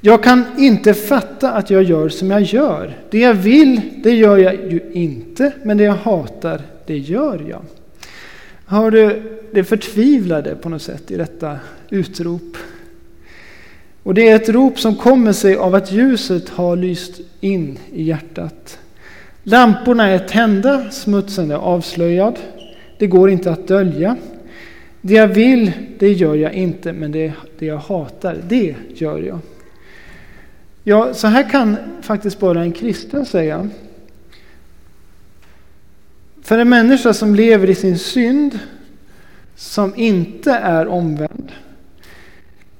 Jag 0.00 0.22
kan 0.22 0.44
inte 0.58 0.94
fatta 0.94 1.52
att 1.52 1.70
jag 1.70 1.82
gör 1.82 2.08
som 2.08 2.30
jag 2.30 2.42
gör. 2.42 2.98
Det 3.10 3.18
jag 3.18 3.34
vill, 3.34 3.80
det 4.02 4.10
gör 4.10 4.38
jag 4.38 4.54
ju 4.54 4.80
inte, 4.92 5.52
men 5.62 5.76
det 5.76 5.84
jag 5.84 5.94
hatar, 5.94 6.60
det 6.86 6.98
gör 6.98 7.46
jag. 7.48 7.62
Har 8.64 8.90
du 8.90 9.22
det 9.52 9.64
förtvivlade 9.64 10.54
på 10.54 10.68
något 10.68 10.82
sätt 10.82 11.10
i 11.10 11.16
detta 11.16 11.58
utrop? 11.90 12.56
Och 14.02 14.14
det 14.14 14.28
är 14.28 14.36
ett 14.36 14.48
rop 14.48 14.80
som 14.80 14.96
kommer 14.96 15.32
sig 15.32 15.56
av 15.56 15.74
att 15.74 15.92
ljuset 15.92 16.48
har 16.48 16.76
lyst 16.76 17.20
in 17.40 17.78
i 17.92 18.02
hjärtat. 18.02 18.78
Lamporna 19.42 20.06
är 20.06 20.18
tända, 20.18 20.90
smutsen 20.90 21.50
är 21.50 21.54
avslöjad. 21.54 22.38
Det 22.98 23.06
går 23.06 23.30
inte 23.30 23.50
att 23.50 23.68
dölja. 23.68 24.16
Det 25.00 25.14
jag 25.14 25.28
vill, 25.28 25.72
det 25.98 26.12
gör 26.12 26.34
jag 26.34 26.52
inte, 26.52 26.92
men 26.92 27.12
det, 27.12 27.32
det 27.58 27.66
jag 27.66 27.78
hatar, 27.78 28.36
det 28.48 28.74
gör 28.94 29.18
jag. 29.18 29.38
Ja, 30.84 31.14
så 31.14 31.26
här 31.26 31.50
kan 31.50 31.76
faktiskt 32.02 32.40
bara 32.40 32.62
en 32.62 32.72
kristen 32.72 33.26
säga. 33.26 33.68
För 36.42 36.58
en 36.58 36.68
människa 36.68 37.14
som 37.14 37.34
lever 37.34 37.70
i 37.70 37.74
sin 37.74 37.98
synd, 37.98 38.58
som 39.60 39.92
inte 39.96 40.50
är 40.52 40.88
omvänd, 40.88 41.52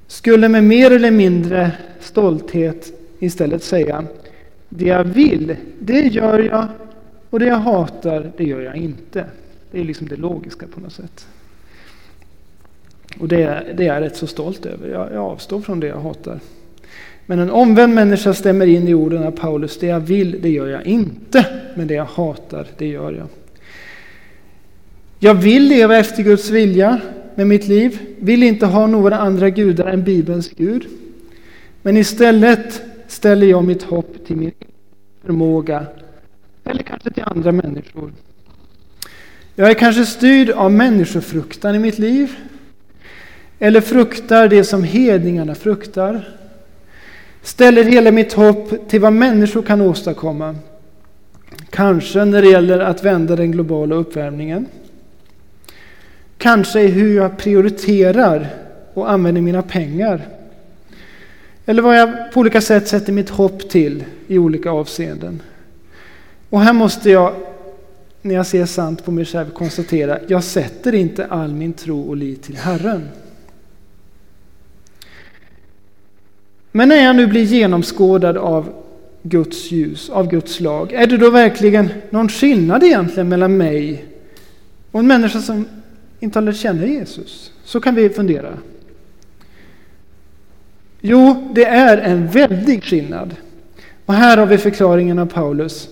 skulle 0.07 0.49
med 0.49 0.63
mer 0.63 0.91
eller 0.91 1.11
mindre 1.11 1.71
stolthet 1.99 2.93
istället 3.19 3.63
säga 3.63 4.03
det 4.69 4.85
jag 4.85 5.03
vill, 5.03 5.55
det 5.79 6.01
gör 6.01 6.39
jag 6.39 6.67
och 7.29 7.39
det 7.39 7.45
jag 7.45 7.55
hatar, 7.55 8.31
det 8.37 8.43
gör 8.43 8.61
jag 8.61 8.75
inte. 8.75 9.25
Det 9.71 9.79
är 9.79 9.83
liksom 9.83 10.07
det 10.07 10.15
logiska 10.15 10.67
på 10.67 10.79
något 10.79 10.93
sätt. 10.93 11.27
Och 13.19 13.27
det, 13.27 13.73
det 13.77 13.83
är 13.83 13.93
jag 13.93 14.01
rätt 14.01 14.15
så 14.15 14.27
stolt 14.27 14.65
över. 14.65 14.89
Jag, 14.89 15.13
jag 15.13 15.23
avstår 15.23 15.61
från 15.61 15.79
det 15.79 15.87
jag 15.87 15.99
hatar. 15.99 16.39
Men 17.25 17.39
en 17.39 17.51
omvänd 17.51 17.93
människa 17.93 18.33
stämmer 18.33 18.65
in 18.65 18.87
i 18.87 18.93
orden 18.93 19.23
av 19.23 19.31
Paulus. 19.31 19.79
Det 19.79 19.87
jag 19.87 19.99
vill, 19.99 20.41
det 20.41 20.49
gör 20.49 20.67
jag 20.67 20.85
inte. 20.85 21.45
Men 21.75 21.87
det 21.87 21.93
jag 21.93 22.05
hatar, 22.05 22.67
det 22.77 22.87
gör 22.87 23.11
jag. 23.11 23.27
Jag 25.23 25.33
vill 25.33 25.67
leva 25.67 25.97
efter 25.97 26.23
Guds 26.23 26.49
vilja 26.49 27.01
med 27.35 27.47
mitt 27.47 27.67
liv. 27.67 27.99
Vill 28.19 28.43
inte 28.43 28.65
ha 28.65 28.87
några 28.87 29.17
andra 29.17 29.49
gudar 29.49 29.85
än 29.85 30.03
Bibelns 30.03 30.49
Gud. 30.49 30.85
Men 31.81 31.97
istället 31.97 32.81
ställer 33.07 33.47
jag 33.47 33.63
mitt 33.63 33.83
hopp 33.83 34.25
till 34.27 34.35
min 34.35 34.51
förmåga. 35.25 35.85
Eller 36.63 36.83
kanske 36.83 37.11
till 37.11 37.23
andra 37.23 37.51
människor. 37.51 38.13
Jag 39.55 39.69
är 39.69 39.73
kanske 39.73 40.05
styrd 40.05 40.49
av 40.49 40.71
människofruktan 40.71 41.75
i 41.75 41.79
mitt 41.79 41.99
liv. 41.99 42.35
Eller 43.59 43.81
fruktar 43.81 44.47
det 44.47 44.63
som 44.63 44.83
hedningarna 44.83 45.55
fruktar. 45.55 46.29
Ställer 47.41 47.83
hela 47.83 48.11
mitt 48.11 48.33
hopp 48.33 48.89
till 48.89 49.01
vad 49.01 49.13
människor 49.13 49.61
kan 49.61 49.81
åstadkomma. 49.81 50.55
Kanske 51.69 52.25
när 52.25 52.41
det 52.41 52.49
gäller 52.49 52.79
att 52.79 53.03
vända 53.03 53.35
den 53.35 53.51
globala 53.51 53.95
uppvärmningen. 53.95 54.67
Kanske 56.41 56.81
i 56.81 56.87
hur 56.87 57.15
jag 57.15 57.37
prioriterar 57.37 58.47
och 58.93 59.11
använder 59.11 59.41
mina 59.41 59.61
pengar. 59.61 60.27
Eller 61.65 61.81
vad 61.81 61.99
jag 61.99 62.31
på 62.31 62.39
olika 62.39 62.61
sätt 62.61 62.87
sätter 62.87 63.13
mitt 63.13 63.29
hopp 63.29 63.69
till 63.69 64.03
i 64.27 64.37
olika 64.37 64.71
avseenden. 64.71 65.41
Och 66.49 66.61
här 66.61 66.73
måste 66.73 67.09
jag, 67.09 67.33
när 68.21 68.35
jag 68.35 68.47
ser 68.47 68.65
sant 68.65 69.05
på 69.05 69.11
mig 69.11 69.25
själv, 69.25 69.49
konstatera 69.49 70.19
jag 70.27 70.43
sätter 70.43 70.95
inte 70.95 71.25
all 71.25 71.53
min 71.53 71.73
tro 71.73 72.01
och 72.01 72.17
lit 72.17 72.43
till 72.43 72.57
Herren. 72.57 73.09
Men 76.71 76.89
när 76.89 77.05
jag 77.05 77.15
nu 77.15 77.27
blir 77.27 77.43
genomskådad 77.43 78.37
av 78.37 78.73
Guds 79.23 79.71
ljus, 79.71 80.09
av 80.09 80.29
Guds 80.29 80.59
lag, 80.59 80.93
är 80.93 81.07
det 81.07 81.17
då 81.17 81.29
verkligen 81.29 81.89
någon 82.09 82.29
skillnad 82.29 82.83
egentligen 82.83 83.29
mellan 83.29 83.57
mig 83.57 84.05
och 84.91 84.99
en 84.99 85.07
människa 85.07 85.41
som 85.41 85.65
inte 86.21 86.39
har 86.39 86.43
lärt 86.43 86.55
känna 86.55 86.85
Jesus? 86.85 87.51
Så 87.63 87.79
kan 87.81 87.95
vi 87.95 88.09
fundera. 88.09 88.57
Jo, 91.01 91.51
det 91.55 91.65
är 91.65 91.97
en 91.97 92.27
väldig 92.27 92.83
skillnad. 92.83 93.35
Och 94.05 94.13
här 94.13 94.37
har 94.37 94.45
vi 94.45 94.57
förklaringen 94.57 95.19
av 95.19 95.25
Paulus. 95.25 95.89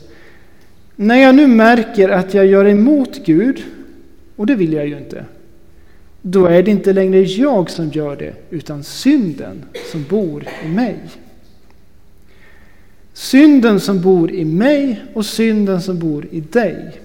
När 0.96 1.16
jag 1.16 1.36
nu 1.36 1.48
märker 1.48 2.10
att 2.10 2.34
jag 2.34 2.46
gör 2.46 2.66
emot 2.66 3.26
Gud, 3.26 3.64
och 4.36 4.46
det 4.46 4.56
vill 4.56 4.74
jag 4.74 4.88
ju 4.88 4.98
inte, 4.98 5.26
då 6.22 6.46
är 6.46 6.64
det 6.64 6.72
inte 6.72 6.94
längre 6.94 7.22
jag 7.22 7.70
som 7.70 7.90
gör 7.90 8.16
det, 8.16 8.34
utan 8.50 8.84
synden 8.84 9.66
som 9.92 10.06
bor 10.10 10.46
i 10.66 10.68
mig. 10.68 11.00
Synden 13.14 13.80
som 13.80 14.02
bor 14.02 14.32
i 14.32 14.46
mig 14.46 15.02
och 15.14 15.26
synden 15.26 15.82
som 15.82 16.00
bor 16.00 16.28
i 16.32 16.42
dig. 16.42 17.02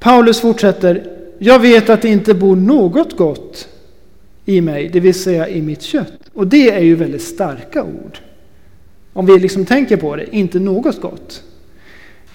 Paulus 0.00 0.40
fortsätter, 0.40 1.06
jag 1.38 1.58
vet 1.58 1.90
att 1.90 2.02
det 2.02 2.08
inte 2.08 2.34
bor 2.34 2.56
något 2.56 3.16
gott 3.16 3.68
i 4.44 4.60
mig, 4.60 4.88
det 4.88 5.00
vill 5.00 5.14
säga 5.14 5.48
i 5.48 5.62
mitt 5.62 5.82
kött. 5.82 6.12
Och 6.32 6.46
det 6.46 6.70
är 6.70 6.80
ju 6.80 6.94
väldigt 6.94 7.22
starka 7.22 7.82
ord. 7.82 8.18
Om 9.12 9.26
vi 9.26 9.38
liksom 9.38 9.64
tänker 9.64 9.96
på 9.96 10.16
det, 10.16 10.36
inte 10.36 10.58
något 10.58 11.00
gott. 11.00 11.42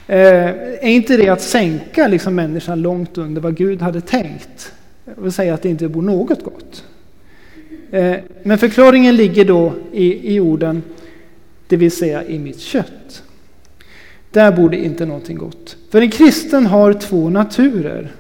Eh, 0.08 0.48
är 0.80 0.88
inte 0.88 1.18
det 1.18 1.30
att 1.30 1.42
sänka 1.42 2.08
liksom 2.08 2.36
människan 2.36 2.82
långt 2.82 3.18
under 3.18 3.42
vad 3.42 3.58
Gud 3.58 3.82
hade 3.82 4.02
tänkt? 4.02 4.74
Och 5.16 5.34
säga 5.34 5.54
att 5.54 5.62
det 5.62 5.70
inte 5.70 5.88
bor 5.88 6.02
något 6.02 6.44
gott. 6.44 6.84
Eh, 7.92 8.16
men 8.44 8.58
förklaringen 8.58 9.16
ligger 9.16 9.46
då 9.46 9.74
i, 9.92 10.36
i 10.36 10.40
orden, 10.40 10.84
det 11.68 11.78
vill 11.78 11.92
säga 11.92 12.24
i 12.24 12.40
mitt 12.40 12.60
kött. 12.60 13.24
Där 14.36 14.52
borde 14.52 14.78
inte 14.78 15.06
någonting 15.06 15.38
gott. 15.38 15.78
För 15.92 16.02
en 16.02 16.12
kristen 16.12 16.66
har 16.66 16.94
två 16.94 17.30
naturer. 17.30 18.12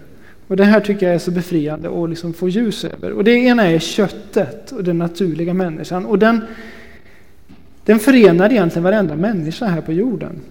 Och 0.47 0.57
det 0.57 0.63
här 0.63 0.79
tycker 0.79 1.05
jag 1.05 1.15
är 1.15 1.19
så 1.19 1.31
befriande 1.31 2.03
att 2.03 2.09
liksom 2.09 2.33
få 2.33 2.49
ljus 2.49 2.85
över. 2.85 3.11
Och 3.11 3.23
det 3.23 3.31
ena 3.31 3.63
är 3.67 3.79
köttet 3.79 4.71
och 4.71 4.83
den 4.83 4.97
naturliga 4.97 5.53
människan. 5.53 6.05
Och 6.05 6.19
den, 6.19 6.41
den 7.85 7.99
förenar 7.99 8.51
egentligen 8.51 8.83
varenda 8.83 9.15
människa 9.15 9.65
här 9.65 9.81
på 9.81 9.93
jorden. 9.93 10.41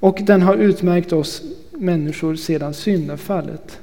Och 0.00 0.18
den 0.22 0.42
har 0.42 0.56
utmärkt 0.56 1.12
oss 1.12 1.42
människor 1.72 2.36
sedan 2.36 2.74
syndafallet. 2.74 3.78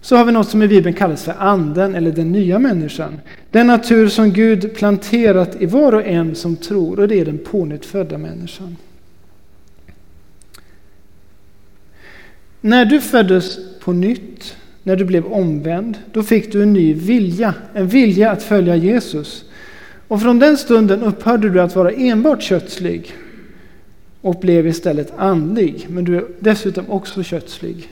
Så 0.00 0.16
har 0.16 0.24
vi 0.24 0.32
något 0.32 0.48
som 0.48 0.62
i 0.62 0.68
Bibeln 0.68 0.96
kallas 0.96 1.24
för 1.24 1.34
anden 1.38 1.94
eller 1.94 2.12
den 2.12 2.32
nya 2.32 2.58
människan. 2.58 3.20
Den 3.50 3.66
natur 3.66 4.08
som 4.08 4.32
Gud 4.32 4.74
planterat 4.74 5.56
i 5.62 5.66
var 5.66 5.92
och 5.92 6.06
en 6.06 6.34
som 6.34 6.56
tror 6.56 7.00
och 7.00 7.08
det 7.08 7.20
är 7.20 7.24
den 7.24 7.38
pånyttfödda 7.38 8.18
människan. 8.18 8.76
När 12.60 12.84
du 12.84 13.00
föddes 13.00 13.58
på 13.80 13.92
nytt, 13.92 14.56
när 14.82 14.96
du 14.96 15.04
blev 15.04 15.26
omvänd, 15.26 15.98
då 16.12 16.22
fick 16.22 16.52
du 16.52 16.62
en 16.62 16.72
ny 16.72 16.94
vilja, 16.94 17.54
en 17.74 17.88
vilja 17.88 18.30
att 18.30 18.42
följa 18.42 18.76
Jesus. 18.76 19.44
Och 20.08 20.22
från 20.22 20.38
den 20.38 20.56
stunden 20.56 21.02
upphörde 21.02 21.50
du 21.50 21.60
att 21.60 21.76
vara 21.76 21.90
enbart 21.90 22.42
kötslig 22.42 23.14
och 24.20 24.40
blev 24.40 24.66
istället 24.66 25.12
andlig. 25.16 25.86
Men 25.88 26.04
du 26.04 26.16
är 26.16 26.24
dessutom 26.40 26.90
också 26.90 27.22
kötslig 27.22 27.88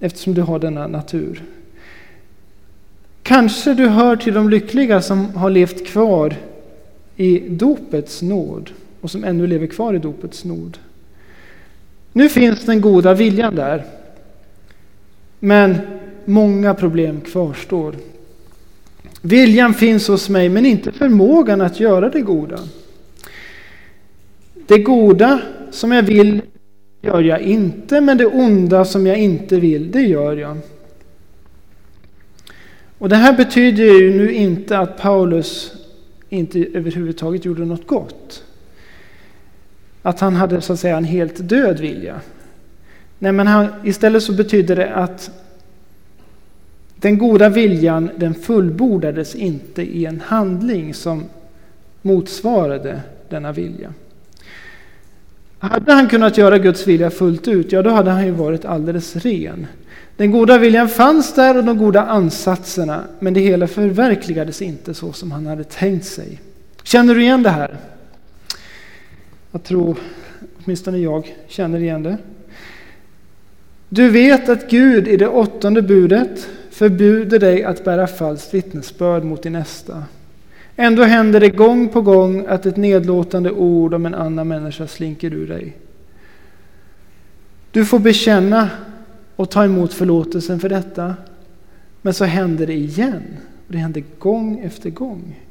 eftersom 0.00 0.34
du 0.34 0.42
har 0.42 0.58
denna 0.58 0.86
natur. 0.86 1.42
Kanske 3.22 3.74
du 3.74 3.88
hör 3.88 4.16
till 4.16 4.34
de 4.34 4.50
lyckliga 4.50 5.02
som 5.02 5.34
har 5.34 5.50
levt 5.50 5.86
kvar 5.86 6.36
i 7.16 7.38
dopets 7.38 8.22
nåd 8.22 8.70
och 9.00 9.10
som 9.10 9.24
ännu 9.24 9.46
lever 9.46 9.66
kvar 9.66 9.94
i 9.94 9.98
dopets 9.98 10.44
nåd. 10.44 10.78
Nu 12.16 12.28
finns 12.28 12.64
den 12.64 12.80
goda 12.80 13.14
viljan 13.14 13.54
där. 13.54 13.84
Men 15.38 15.76
många 16.24 16.74
problem 16.74 17.20
kvarstår. 17.20 17.94
Viljan 19.22 19.74
finns 19.74 20.08
hos 20.08 20.28
mig 20.28 20.48
men 20.48 20.66
inte 20.66 20.92
förmågan 20.92 21.60
att 21.60 21.80
göra 21.80 22.08
det 22.08 22.20
goda. 22.20 22.58
Det 24.66 24.78
goda 24.78 25.40
som 25.70 25.92
jag 25.92 26.02
vill 26.02 26.42
gör 27.02 27.22
jag 27.22 27.40
inte, 27.40 28.00
men 28.00 28.18
det 28.18 28.26
onda 28.26 28.84
som 28.84 29.06
jag 29.06 29.16
inte 29.16 29.60
vill, 29.60 29.90
det 29.90 30.02
gör 30.02 30.36
jag. 30.36 30.56
Och 32.98 33.08
det 33.08 33.16
här 33.16 33.36
betyder 33.36 33.84
ju 33.84 34.14
nu 34.18 34.32
inte 34.32 34.78
att 34.78 34.98
Paulus 34.98 35.72
inte 36.28 36.58
överhuvudtaget 36.74 37.44
gjorde 37.44 37.64
något 37.64 37.86
gott. 37.86 38.42
Att 40.06 40.20
han 40.20 40.36
hade 40.36 40.60
så 40.60 40.72
att 40.72 40.80
säga 40.80 40.96
en 40.96 41.04
helt 41.04 41.48
död 41.48 41.80
vilja. 41.80 42.20
Nej, 43.18 43.32
men 43.32 43.46
han, 43.46 43.66
istället 43.84 44.22
så 44.22 44.32
betyder 44.32 44.76
det 44.76 44.94
att 44.94 45.30
den 46.96 47.18
goda 47.18 47.48
viljan 47.48 48.10
den 48.16 48.34
fullbordades 48.34 49.34
inte 49.34 49.82
i 49.82 50.06
en 50.06 50.20
handling 50.20 50.94
som 50.94 51.24
motsvarade 52.02 53.00
denna 53.28 53.52
vilja. 53.52 53.92
Hade 55.58 55.92
han 55.92 56.08
kunnat 56.08 56.38
göra 56.38 56.58
Guds 56.58 56.86
vilja 56.86 57.10
fullt 57.10 57.48
ut, 57.48 57.72
ja 57.72 57.82
då 57.82 57.90
hade 57.90 58.10
han 58.10 58.26
ju 58.26 58.32
varit 58.32 58.64
alldeles 58.64 59.16
ren. 59.16 59.66
Den 60.16 60.30
goda 60.30 60.58
viljan 60.58 60.88
fanns 60.88 61.34
där 61.34 61.56
och 61.56 61.64
de 61.64 61.78
goda 61.78 62.02
ansatserna, 62.02 63.04
men 63.18 63.34
det 63.34 63.40
hela 63.40 63.66
förverkligades 63.66 64.62
inte 64.62 64.94
så 64.94 65.12
som 65.12 65.32
han 65.32 65.46
hade 65.46 65.64
tänkt 65.64 66.06
sig. 66.06 66.40
Känner 66.82 67.14
du 67.14 67.22
igen 67.22 67.42
det 67.42 67.50
här? 67.50 67.76
Jag 69.56 69.62
tror, 69.62 69.96
åtminstone 70.64 70.98
jag, 70.98 71.34
känner 71.48 71.78
igen 71.78 72.02
det. 72.02 72.18
Du 73.88 74.08
vet 74.08 74.48
att 74.48 74.70
Gud 74.70 75.08
i 75.08 75.16
det 75.16 75.28
åttonde 75.28 75.82
budet 75.82 76.48
förbjuder 76.70 77.38
dig 77.38 77.64
att 77.64 77.84
bära 77.84 78.06
falskt 78.06 78.54
vittnesbörd 78.54 79.24
mot 79.24 79.42
din 79.42 79.52
nästa. 79.52 80.04
Ändå 80.76 81.02
händer 81.02 81.40
det 81.40 81.48
gång 81.48 81.88
på 81.88 82.02
gång 82.02 82.46
att 82.48 82.66
ett 82.66 82.76
nedlåtande 82.76 83.50
ord 83.50 83.94
om 83.94 84.06
en 84.06 84.14
annan 84.14 84.48
människa 84.48 84.86
slinker 84.86 85.34
ur 85.34 85.48
dig. 85.48 85.76
Du 87.70 87.84
får 87.84 87.98
bekänna 87.98 88.70
och 89.36 89.50
ta 89.50 89.64
emot 89.64 89.92
förlåtelsen 89.92 90.60
för 90.60 90.68
detta. 90.68 91.14
Men 92.02 92.14
så 92.14 92.24
händer 92.24 92.66
det 92.66 92.74
igen. 92.74 93.22
Det 93.68 93.78
händer 93.78 94.04
gång 94.18 94.58
efter 94.58 94.90
gång. 94.90 95.45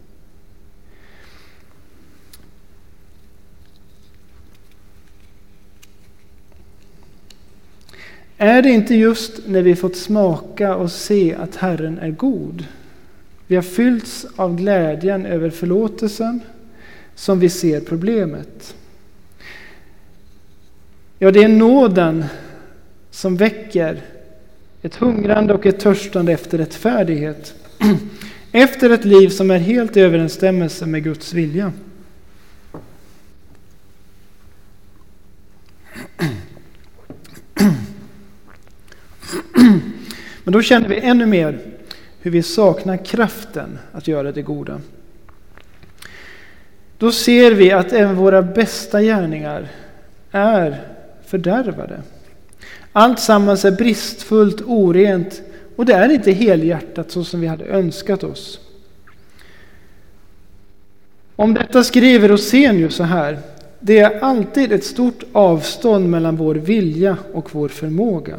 Är 8.37 8.61
det 8.61 8.69
inte 8.69 8.95
just 8.95 9.47
när 9.47 9.61
vi 9.61 9.75
fått 9.75 9.95
smaka 9.95 10.75
och 10.75 10.91
se 10.91 11.35
att 11.35 11.55
Herren 11.55 11.99
är 11.99 12.11
god 12.11 12.65
vi 13.47 13.55
har 13.55 13.63
fyllts 13.63 14.25
av 14.35 14.55
glädjen 14.55 15.25
över 15.25 15.49
förlåtelsen 15.49 16.39
som 17.15 17.39
vi 17.39 17.49
ser 17.49 17.81
problemet. 17.81 18.75
Ja, 21.19 21.31
det 21.31 21.43
är 21.43 21.47
nåden 21.47 22.25
som 23.11 23.37
väcker 23.37 24.01
ett 24.81 24.95
hungrande 24.95 25.53
och 25.53 25.65
ett 25.65 25.79
törstande 25.79 26.33
efter 26.33 26.57
rättfärdighet. 26.57 27.53
Efter 28.51 28.89
ett 28.89 29.05
liv 29.05 29.29
som 29.29 29.51
är 29.51 29.57
helt 29.57 29.97
i 29.97 30.01
överensstämmelse 30.01 30.85
med 30.85 31.03
Guds 31.03 31.33
vilja. 31.33 31.71
Men 40.45 40.51
då 40.51 40.61
känner 40.61 40.89
vi 40.89 40.99
ännu 40.99 41.25
mer 41.25 41.59
hur 42.21 42.31
vi 42.31 42.43
saknar 42.43 43.05
kraften 43.05 43.79
att 43.91 44.07
göra 44.07 44.31
det 44.31 44.41
goda. 44.41 44.81
Då 46.97 47.11
ser 47.11 47.51
vi 47.51 47.71
att 47.71 47.93
även 47.93 48.15
våra 48.15 48.41
bästa 48.41 49.01
gärningar 49.01 49.67
är 50.31 50.81
fördärvade. 51.25 52.01
Allt 52.91 53.19
sammans 53.19 53.65
är 53.65 53.71
bristfullt, 53.71 54.61
orent 54.65 55.41
och 55.75 55.85
det 55.85 55.93
är 55.93 56.09
inte 56.09 56.31
helhjärtat 56.31 57.11
så 57.11 57.23
som 57.23 57.41
vi 57.41 57.47
hade 57.47 57.65
önskat 57.65 58.23
oss. 58.23 58.59
Om 61.35 61.53
detta 61.53 61.83
skriver 61.83 62.29
Rosenius 62.29 62.95
så 62.95 63.03
här. 63.03 63.39
Det 63.79 63.99
är 63.99 64.19
alltid 64.19 64.71
ett 64.71 64.83
stort 64.83 65.23
avstånd 65.31 66.09
mellan 66.09 66.35
vår 66.35 66.55
vilja 66.55 67.17
och 67.33 67.55
vår 67.55 67.69
förmåga. 67.69 68.35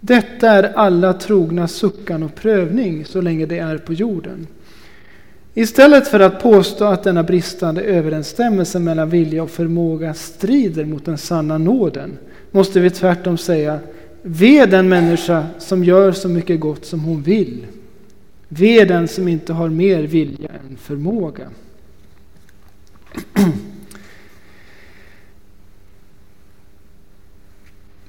Detta 0.00 0.50
är 0.50 0.62
alla 0.62 1.12
trogna 1.12 1.68
suckan 1.68 2.22
och 2.22 2.34
prövning 2.34 3.04
så 3.04 3.20
länge 3.20 3.46
det 3.46 3.58
är 3.58 3.78
på 3.78 3.92
jorden. 3.92 4.46
Istället 5.54 6.08
för 6.08 6.20
att 6.20 6.42
påstå 6.42 6.84
att 6.84 7.02
denna 7.02 7.22
bristande 7.22 7.82
överensstämmelse 7.82 8.78
mellan 8.78 9.10
vilja 9.10 9.42
och 9.42 9.50
förmåga 9.50 10.14
strider 10.14 10.84
mot 10.84 11.04
den 11.04 11.18
sanna 11.18 11.58
nåden 11.58 12.18
måste 12.50 12.80
vi 12.80 12.90
tvärtom 12.90 13.38
säga 13.38 13.78
Ve 14.22 14.66
den 14.66 14.88
människa 14.88 15.46
som 15.58 15.84
gör 15.84 16.12
så 16.12 16.28
mycket 16.28 16.60
gott 16.60 16.84
som 16.84 17.00
hon 17.00 17.22
vill. 17.22 17.66
Ve 18.48 18.84
den 18.84 19.08
som 19.08 19.28
inte 19.28 19.52
har 19.52 19.68
mer 19.68 20.02
vilja 20.02 20.48
än 20.48 20.76
förmåga. 20.76 21.50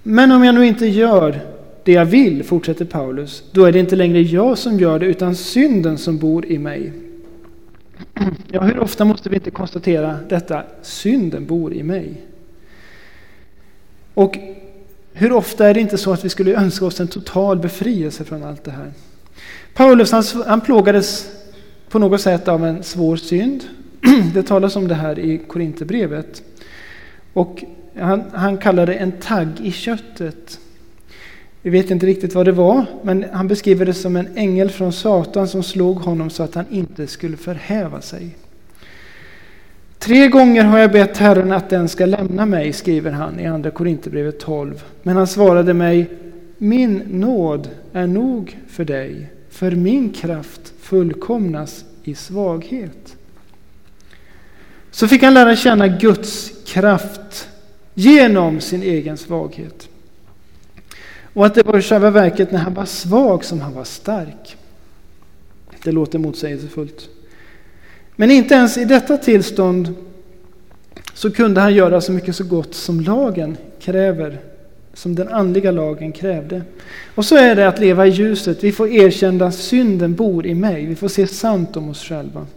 Men 0.03 0.31
om 0.31 0.43
jag 0.43 0.55
nu 0.55 0.65
inte 0.65 0.85
gör 0.85 1.39
det 1.83 1.91
jag 1.91 2.05
vill, 2.05 2.43
fortsätter 2.43 2.85
Paulus, 2.85 3.43
då 3.51 3.65
är 3.65 3.71
det 3.71 3.79
inte 3.79 3.95
längre 3.95 4.21
jag 4.21 4.57
som 4.57 4.79
gör 4.79 4.99
det 4.99 5.05
utan 5.05 5.35
synden 5.35 5.97
som 5.97 6.17
bor 6.17 6.45
i 6.45 6.57
mig. 6.57 6.93
Ja, 8.51 8.61
hur 8.61 8.79
ofta 8.79 9.05
måste 9.05 9.29
vi 9.29 9.35
inte 9.35 9.51
konstatera 9.51 10.19
detta? 10.29 10.63
Synden 10.81 11.45
bor 11.45 11.73
i 11.73 11.83
mig. 11.83 12.21
Och 14.13 14.37
hur 15.13 15.31
ofta 15.31 15.67
är 15.67 15.73
det 15.73 15.79
inte 15.79 15.97
så 15.97 16.13
att 16.13 16.25
vi 16.25 16.29
skulle 16.29 16.55
önska 16.55 16.85
oss 16.85 16.99
en 16.99 17.07
total 17.07 17.59
befrielse 17.59 18.23
från 18.23 18.43
allt 18.43 18.63
det 18.63 18.71
här? 18.71 18.91
Paulus 19.73 20.11
han, 20.11 20.23
han 20.47 20.61
plågades 20.61 21.29
på 21.89 21.99
något 21.99 22.21
sätt 22.21 22.47
av 22.47 22.65
en 22.65 22.83
svår 22.83 23.15
synd. 23.15 23.63
Det 24.33 24.43
talas 24.43 24.75
om 24.75 24.87
det 24.87 24.95
här 24.95 25.19
i 25.19 25.37
Korinthierbrevet. 25.37 26.43
Och 27.33 27.63
han, 27.99 28.23
han 28.33 28.57
kallar 28.57 28.85
det 28.85 28.93
en 28.93 29.11
tagg 29.11 29.49
i 29.61 29.71
köttet. 29.71 30.59
Vi 31.61 31.69
vet 31.69 31.91
inte 31.91 32.05
riktigt 32.05 32.35
vad 32.35 32.45
det 32.45 32.51
var, 32.51 32.85
men 33.03 33.25
han 33.31 33.47
beskriver 33.47 33.85
det 33.85 33.93
som 33.93 34.15
en 34.15 34.27
ängel 34.35 34.69
från 34.69 34.93
Satan 34.93 35.47
som 35.47 35.63
slog 35.63 35.97
honom 35.97 36.29
så 36.29 36.43
att 36.43 36.55
han 36.55 36.65
inte 36.69 37.07
skulle 37.07 37.37
förhäva 37.37 38.01
sig. 38.01 38.35
Tre 39.99 40.27
gånger 40.27 40.63
har 40.63 40.79
jag 40.79 40.91
bett 40.91 41.17
Herren 41.17 41.51
att 41.51 41.69
den 41.69 41.89
ska 41.89 42.05
lämna 42.05 42.45
mig, 42.45 42.73
skriver 42.73 43.11
han 43.11 43.39
i 43.39 43.45
Andra 43.45 43.71
Korinthierbrevet 43.71 44.39
12. 44.39 44.83
Men 45.03 45.15
han 45.15 45.27
svarade 45.27 45.73
mig, 45.73 46.09
min 46.57 47.03
nåd 47.07 47.69
är 47.93 48.07
nog 48.07 48.57
för 48.67 48.85
dig, 48.85 49.29
för 49.49 49.71
min 49.71 50.09
kraft 50.09 50.73
fullkomnas 50.79 51.85
i 52.03 52.15
svaghet. 52.15 53.15
Så 54.91 55.07
fick 55.07 55.23
han 55.23 55.33
lära 55.33 55.55
känna 55.55 55.87
Guds 55.87 56.51
kraft 56.65 57.49
genom 57.93 58.61
sin 58.61 58.83
egen 58.83 59.17
svaghet. 59.17 59.90
Och 61.33 61.45
att 61.45 61.55
det 61.55 61.65
var 61.65 61.79
i 61.79 61.81
själva 61.81 62.09
verket 62.09 62.51
när 62.51 62.59
han 62.59 62.73
var 62.73 62.85
svag 62.85 63.45
som 63.45 63.61
han 63.61 63.73
var 63.73 63.83
stark. 63.83 64.57
Det 65.83 65.91
låter 65.91 66.19
motsägelsefullt. 66.19 67.09
Men 68.15 68.31
inte 68.31 68.53
ens 68.53 68.77
i 68.77 68.85
detta 68.85 69.17
tillstånd 69.17 69.95
så 71.13 71.31
kunde 71.31 71.61
han 71.61 71.73
göra 71.73 72.01
så 72.01 72.11
mycket 72.11 72.35
så 72.35 72.43
gott 72.43 72.75
som 72.75 72.99
lagen 72.99 73.57
kräver, 73.79 74.39
som 74.93 75.15
den 75.15 75.27
andliga 75.27 75.71
lagen 75.71 76.11
krävde. 76.11 76.61
Och 77.15 77.25
så 77.25 77.35
är 77.35 77.55
det 77.55 77.67
att 77.67 77.79
leva 77.79 78.07
i 78.07 78.09
ljuset. 78.09 78.63
Vi 78.63 78.71
får 78.71 78.87
erkänna 78.87 79.45
att 79.45 79.55
synden 79.55 80.15
bor 80.15 80.45
i 80.45 80.55
mig. 80.55 80.85
Vi 80.85 80.95
får 80.95 81.07
se 81.07 81.27
sant 81.27 81.77
om 81.77 81.89
oss 81.89 82.03
själva. 82.03 82.47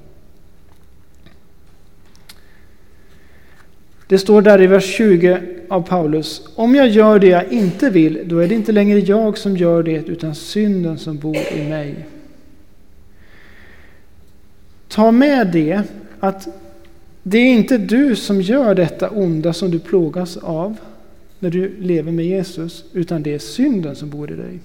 Det 4.07 4.19
står 4.19 4.43
där 4.43 4.63
i 4.63 4.67
vers 4.67 4.85
20 4.85 5.41
av 5.69 5.83
Paulus. 5.83 6.43
Om 6.55 6.75
jag 6.75 6.89
gör 6.89 7.19
det 7.19 7.27
jag 7.27 7.53
inte 7.53 7.91
vill, 7.91 8.21
då 8.25 8.39
är 8.39 8.49
det 8.49 8.55
inte 8.55 8.73
längre 8.73 8.99
jag 8.99 9.39
som 9.39 9.57
gör 9.57 9.83
det, 9.83 10.09
utan 10.09 10.35
synden 10.35 10.99
som 10.99 11.19
bor 11.19 11.37
i 11.37 11.69
mig. 11.69 12.07
Ta 14.89 15.11
med 15.11 15.47
det 15.53 15.83
att 16.21 16.49
det 17.23 17.39
är 17.39 17.53
inte 17.53 17.79
du 17.79 18.17
som 18.17 18.41
gör 18.41 18.75
detta 18.75 19.11
onda 19.11 19.53
som 19.53 19.71
du 19.71 19.79
plågas 19.79 20.37
av 20.37 20.77
när 21.39 21.51
du 21.51 21.77
lever 21.79 22.13
med 22.13 22.27
Jesus, 22.27 22.85
utan 22.93 23.23
det 23.23 23.35
är 23.35 23.39
synden 23.39 23.97
som 23.97 24.11
bor 24.11 24.31
i 24.31 24.35
dig. 24.35 24.59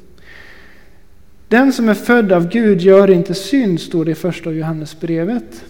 Den 1.47 1.73
som 1.73 1.89
är 1.89 1.93
född 1.93 2.32
av 2.32 2.49
Gud 2.49 2.82
gör 2.82 3.10
inte 3.10 3.34
synd, 3.34 3.80
står 3.80 4.06
det 4.06 4.12
i 4.12 4.15
första 4.15 4.52
Johannesbrevet. 4.52 5.63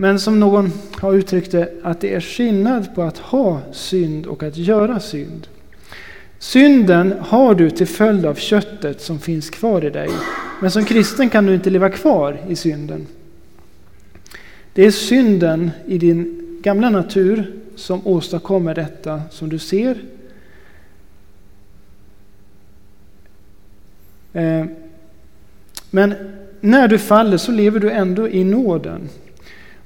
Men 0.00 0.20
som 0.20 0.40
någon 0.40 0.72
har 0.92 1.14
uttryckt 1.14 1.52
det, 1.52 1.72
att 1.82 2.00
det 2.00 2.14
är 2.14 2.20
skillnad 2.20 2.94
på 2.94 3.02
att 3.02 3.18
ha 3.18 3.60
synd 3.72 4.26
och 4.26 4.42
att 4.42 4.56
göra 4.56 5.00
synd. 5.00 5.46
Synden 6.38 7.14
har 7.20 7.54
du 7.54 7.70
till 7.70 7.86
följd 7.86 8.26
av 8.26 8.34
köttet 8.34 9.00
som 9.00 9.18
finns 9.18 9.50
kvar 9.50 9.84
i 9.84 9.90
dig. 9.90 10.08
Men 10.60 10.70
som 10.70 10.84
kristen 10.84 11.30
kan 11.30 11.46
du 11.46 11.54
inte 11.54 11.70
leva 11.70 11.90
kvar 11.90 12.40
i 12.48 12.56
synden. 12.56 13.06
Det 14.72 14.86
är 14.86 14.90
synden 14.90 15.70
i 15.86 15.98
din 15.98 16.58
gamla 16.62 16.90
natur 16.90 17.54
som 17.76 18.06
åstadkommer 18.06 18.74
detta 18.74 19.22
som 19.30 19.48
du 19.48 19.58
ser. 19.58 19.98
Eh, 24.32 24.64
men 25.90 26.14
när 26.60 26.88
du 26.88 26.98
faller 26.98 27.36
så 27.36 27.52
lever 27.52 27.80
du 27.80 27.90
ändå 27.90 28.28
i 28.28 28.44
nåden. 28.44 29.08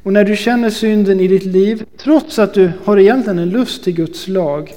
Och 0.04 0.12
när 0.12 0.24
du 0.24 0.36
känner 0.36 0.70
synden 0.70 1.20
i 1.20 1.28
ditt 1.28 1.44
liv, 1.44 1.84
trots 1.96 2.38
att 2.38 2.54
du 2.54 2.72
har 2.84 2.98
egentligen 2.98 3.38
en 3.38 3.50
lust 3.50 3.84
till 3.84 3.94
Guds 3.94 4.28
lag, 4.28 4.74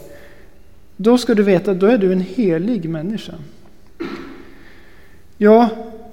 då 0.95 1.17
ska 1.17 1.33
du 1.33 1.43
veta 1.43 1.71
att 1.71 1.79
då 1.79 1.85
är 1.85 1.97
du 1.97 2.11
en 2.11 2.21
helig 2.21 2.89
människa. 2.89 3.33
Ja, 5.37 5.69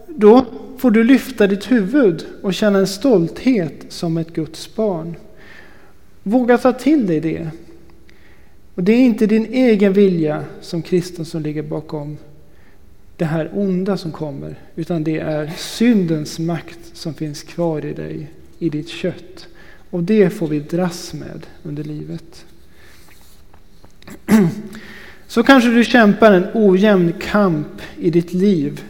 då 0.09 0.45
får 0.79 0.91
du 0.91 1.05
lyfta 1.05 1.47
ditt 1.47 1.71
huvud 1.71 2.27
och 2.43 2.55
känna 2.55 2.79
en 2.79 2.87
stolthet 2.87 3.85
som 3.89 4.17
ett 4.17 4.33
Guds 4.33 4.75
barn. 4.75 5.17
Våga 6.23 6.59
ta 6.59 6.73
till 6.73 7.07
dig 7.07 7.21
det. 7.21 7.51
Och 8.75 8.83
Det 8.83 8.93
är 8.93 9.01
inte 9.01 9.27
din 9.27 9.47
egen 9.47 9.93
vilja 9.93 10.45
som 10.61 10.83
kristen 10.83 11.25
som 11.25 11.43
ligger 11.43 11.63
bakom 11.63 12.17
det 13.17 13.25
här 13.25 13.51
onda 13.55 13.97
som 13.97 14.13
kommer, 14.13 14.55
utan 14.77 15.05
det 15.05 15.19
är 15.19 15.53
syndens 15.57 16.39
makt 16.39 16.79
som 16.93 17.15
finns 17.15 17.43
kvar 17.43 17.85
i 17.85 17.93
dig 17.93 18.29
i 18.65 18.69
ditt 18.69 18.89
kött. 18.89 19.49
Och 19.91 20.03
det 20.03 20.31
får 20.31 20.49
vi 20.49 20.61
dras 20.61 21.15
med 21.15 21.47
under 21.63 21.85
livet. 21.85 22.45
Så 25.27 25.43
kanske 25.43 25.71
du 25.71 25.85
kämpar 25.85 26.33
en 26.33 26.47
ojämn 26.55 27.13
kamp 27.21 27.83
i 27.99 28.11
ditt 28.11 28.33
liv. 28.33 28.85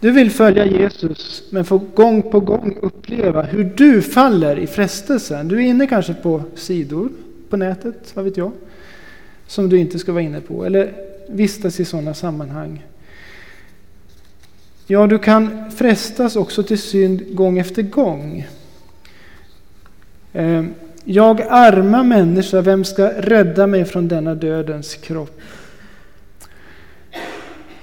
Du 0.00 0.10
vill 0.10 0.30
följa 0.30 0.66
Jesus 0.66 1.42
men 1.50 1.64
får 1.64 1.80
gång 1.94 2.22
på 2.22 2.40
gång 2.40 2.76
uppleva 2.82 3.42
hur 3.42 3.64
du 3.76 4.02
faller 4.02 4.58
i 4.58 4.66
frestelsen. 4.66 5.48
Du 5.48 5.56
är 5.56 5.60
inne 5.60 5.86
kanske 5.86 6.14
på 6.14 6.42
sidor 6.54 7.08
på 7.48 7.56
nätet, 7.56 8.12
vad 8.14 8.24
vet 8.24 8.36
jag, 8.36 8.52
som 9.46 9.68
du 9.68 9.78
inte 9.78 9.98
ska 9.98 10.12
vara 10.12 10.22
inne 10.22 10.40
på. 10.40 10.64
Eller 10.64 10.92
vistas 11.28 11.80
i 11.80 11.84
sådana 11.84 12.14
sammanhang. 12.14 12.84
Ja, 14.86 15.06
du 15.06 15.18
kan 15.18 15.70
frestas 15.70 16.36
också 16.36 16.62
till 16.62 16.78
synd 16.78 17.34
gång 17.34 17.58
efter 17.58 17.82
gång. 17.82 18.46
Ehm, 20.32 20.74
jag 21.04 21.40
arma 21.48 22.02
människa, 22.02 22.60
vem 22.60 22.84
ska 22.84 23.08
rädda 23.08 23.66
mig 23.66 23.84
från 23.84 24.08
denna 24.08 24.34
dödens 24.34 24.94
kropp? 24.94 25.40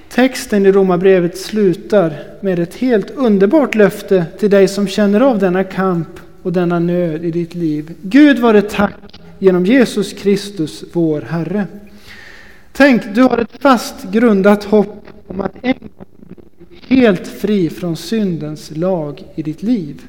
Texten 0.10 0.66
i 0.66 0.72
Romarbrevet 0.72 1.38
slutar 1.38 2.14
med 2.42 2.60
ett 2.60 2.76
helt 2.76 3.12
underbart 3.12 3.76
löfte 3.76 4.26
till 4.40 4.50
dig 4.50 4.68
som 4.68 4.88
känner 4.88 5.22
av 5.22 5.40
denna 5.40 5.64
kamp 5.64 6.20
och 6.44 6.54
denna 6.54 6.80
nöd 6.80 7.26
i 7.26 7.32
ditt 7.32 7.56
liv. 7.56 7.94
Gud 8.02 8.40
vare 8.40 8.62
tack 8.62 9.22
genom 9.40 9.66
Jesus 9.66 10.14
Kristus, 10.14 10.84
vår 10.94 11.22
Herre. 11.22 11.68
Tänk, 12.72 13.16
du 13.16 13.22
har 13.22 13.38
ett 13.38 13.62
fast 13.62 14.04
grundat 14.12 14.64
hopp 14.64 15.08
om 15.28 15.42
att 15.42 15.56
en 15.62 15.74
gång 15.80 16.06
bli 16.70 16.98
helt 16.98 17.28
fri 17.28 17.70
från 17.70 17.98
syndens 17.98 18.72
lag 18.76 19.24
i 19.36 19.44
ditt 19.44 19.64
liv. 19.64 20.02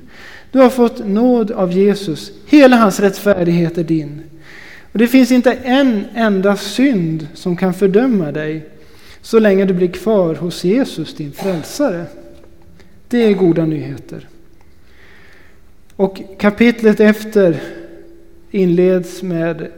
Du 0.52 0.58
har 0.58 0.70
fått 0.70 1.06
nåd 1.06 1.50
av 1.50 1.72
Jesus. 1.72 2.32
Hela 2.46 2.76
hans 2.76 3.00
rättfärdighet 3.00 3.78
är 3.78 3.84
din. 3.84 4.22
Och 4.92 4.98
Det 4.98 5.06
finns 5.06 5.32
inte 5.32 5.52
en 5.52 6.04
enda 6.14 6.56
synd 6.56 7.26
som 7.34 7.56
kan 7.56 7.74
fördöma 7.74 8.32
dig 8.32 8.68
så 9.22 9.38
länge 9.38 9.64
du 9.64 9.74
blir 9.74 9.88
kvar 9.88 10.34
hos 10.34 10.64
Jesus, 10.64 11.14
din 11.14 11.32
frälsare. 11.32 12.06
Det 13.08 13.18
är 13.18 13.34
goda 13.34 13.66
nyheter. 13.66 14.28
Och 15.96 16.20
kapitlet 16.38 17.00
efter 17.00 17.60
inleds 18.50 19.22
med 19.22 19.68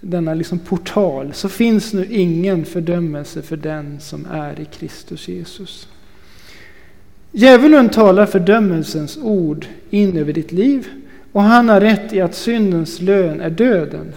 denna 0.00 0.34
liksom 0.34 0.58
portal. 0.58 1.32
Så 1.34 1.48
finns 1.48 1.92
nu 1.92 2.06
ingen 2.10 2.64
fördömelse 2.64 3.42
för 3.42 3.56
den 3.56 4.00
som 4.00 4.26
är 4.30 4.60
i 4.60 4.64
Kristus 4.64 5.28
Jesus. 5.28 5.88
Djävulen 7.32 7.88
talar 7.88 8.26
fördömelsens 8.26 9.18
ord 9.22 9.66
in 9.90 10.16
över 10.16 10.32
ditt 10.32 10.52
liv 10.52 10.88
och 11.32 11.42
han 11.42 11.68
har 11.68 11.80
rätt 11.80 12.12
i 12.12 12.20
att 12.20 12.34
syndens 12.34 13.00
lön 13.00 13.40
är 13.40 13.50
döden. 13.50 14.12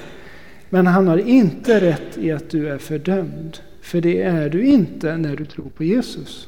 Men 0.70 0.88
han 0.88 1.08
har 1.08 1.18
inte 1.18 1.82
rätt 1.82 2.18
i 2.18 2.32
att 2.32 2.50
du 2.50 2.70
är 2.70 2.78
fördömd. 2.78 3.58
För 3.82 4.02
det 4.02 4.22
är 4.22 4.50
du 4.50 4.66
inte 4.66 5.18
när 5.18 5.36
du 5.36 5.46
tror 5.46 5.70
på 5.70 5.84
Jesus. 5.84 6.48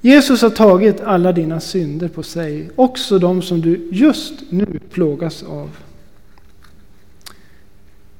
Jesus 0.00 0.42
har 0.42 0.50
tagit 0.50 1.00
alla 1.00 1.32
dina 1.32 1.60
synder 1.60 2.08
på 2.08 2.22
sig, 2.22 2.70
också 2.76 3.18
de 3.18 3.42
som 3.42 3.60
du 3.60 3.88
just 3.92 4.34
nu 4.50 4.80
plågas 4.90 5.42
av. 5.42 5.70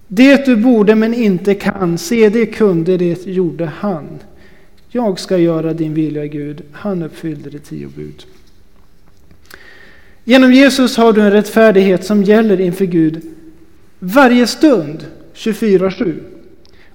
Det 0.09 0.45
du 0.47 0.57
borde 0.57 0.95
men 0.95 1.15
inte 1.15 1.55
kan, 1.55 1.99
se 1.99 2.29
det 2.29 2.47
kunde, 2.47 2.97
det 2.97 3.27
gjorde 3.27 3.67
han. 3.67 4.19
Jag 4.93 5.19
ska 5.19 5.39
göra 5.39 5.73
din 5.73 5.95
vilja 5.95 6.27
Gud. 6.27 6.63
Han 6.73 7.03
uppfyllde 7.03 7.51
de 7.51 7.59
tio 7.59 7.89
bud. 7.89 8.25
Genom 10.25 10.53
Jesus 10.53 10.97
har 10.97 11.13
du 11.13 11.21
en 11.21 11.31
rättfärdighet 11.31 12.05
som 12.05 12.23
gäller 12.23 12.61
inför 12.61 12.85
Gud 12.85 13.23
varje 13.99 14.47
stund, 14.47 15.07
24-7. 15.35 16.15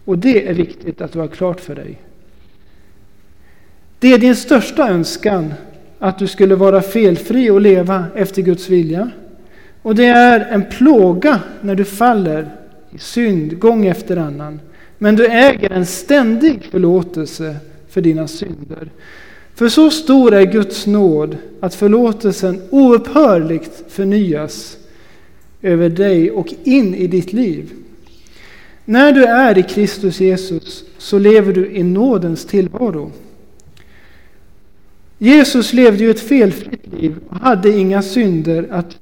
Och 0.06 0.18
det 0.18 0.48
är 0.48 0.54
viktigt 0.54 1.02
att 1.02 1.12
du 1.12 1.20
har 1.20 1.28
klart 1.28 1.62
för 1.62 1.76
dig. 1.76 1.98
Det 4.00 4.14
är 4.14 4.18
din 4.18 4.36
största 4.36 4.90
önskan 4.90 5.54
att 6.00 6.20
du 6.20 6.28
skulle 6.28 6.56
vara 6.56 6.82
felfri 6.82 7.50
och 7.50 7.62
leva 7.62 8.06
efter 8.16 8.42
Guds 8.42 8.70
vilja. 8.70 9.12
Och 9.82 9.96
det 9.96 10.06
är 10.06 10.40
en 10.40 10.66
plåga 10.70 11.40
när 11.62 11.76
du 11.76 11.86
faller 11.86 12.50
i 12.92 12.98
synd 12.98 13.60
gång 13.60 13.86
efter 13.86 14.18
annan. 14.18 14.60
Men 14.98 15.16
du 15.16 15.26
äger 15.26 15.72
en 15.72 15.86
ständig 15.86 16.64
förlåtelse 16.72 17.56
för 17.96 18.02
dina 18.02 18.28
synder. 18.28 18.92
För 19.54 19.70
så 19.70 19.92
stor 19.92 20.34
är 20.34 20.46
Guds 20.46 20.88
nåd 20.88 21.38
att 21.60 21.76
förlåtelsen 21.76 22.62
oupphörligt 22.70 23.84
förnyas 23.88 24.78
över 25.62 25.90
dig 25.90 26.32
och 26.32 26.54
in 26.64 26.96
i 26.96 27.08
ditt 27.08 27.34
liv. 27.34 27.72
När 28.86 29.12
du 29.14 29.24
är 29.24 29.58
i 29.58 29.64
Kristus 29.64 30.20
Jesus 30.20 30.84
så 30.98 31.20
lever 31.20 31.54
du 31.54 31.72
i 31.72 31.84
nådens 31.84 32.46
tillvaro. 32.46 33.12
Jesus 35.18 35.74
levde 35.74 36.04
ju 36.04 36.10
ett 36.10 36.28
felfritt 36.28 36.88
liv 36.88 37.16
och 37.30 37.36
hade 37.36 37.78
inga 37.78 38.02
synder 38.02 38.68
att 38.72 38.98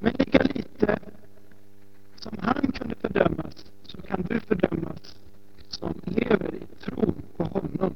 Men 0.00 0.12
lika 0.18 0.42
lite 0.42 0.98
som 2.20 2.38
han 2.40 2.72
kunde 2.72 2.94
fördömas 3.00 3.64
så 3.86 4.00
kan 4.00 4.24
du 4.28 4.40
fördömas 4.40 5.19
som 5.80 5.94
lever 6.04 6.54
i 6.54 6.84
tron 6.84 7.14
på 7.36 7.44
honom 7.44 7.94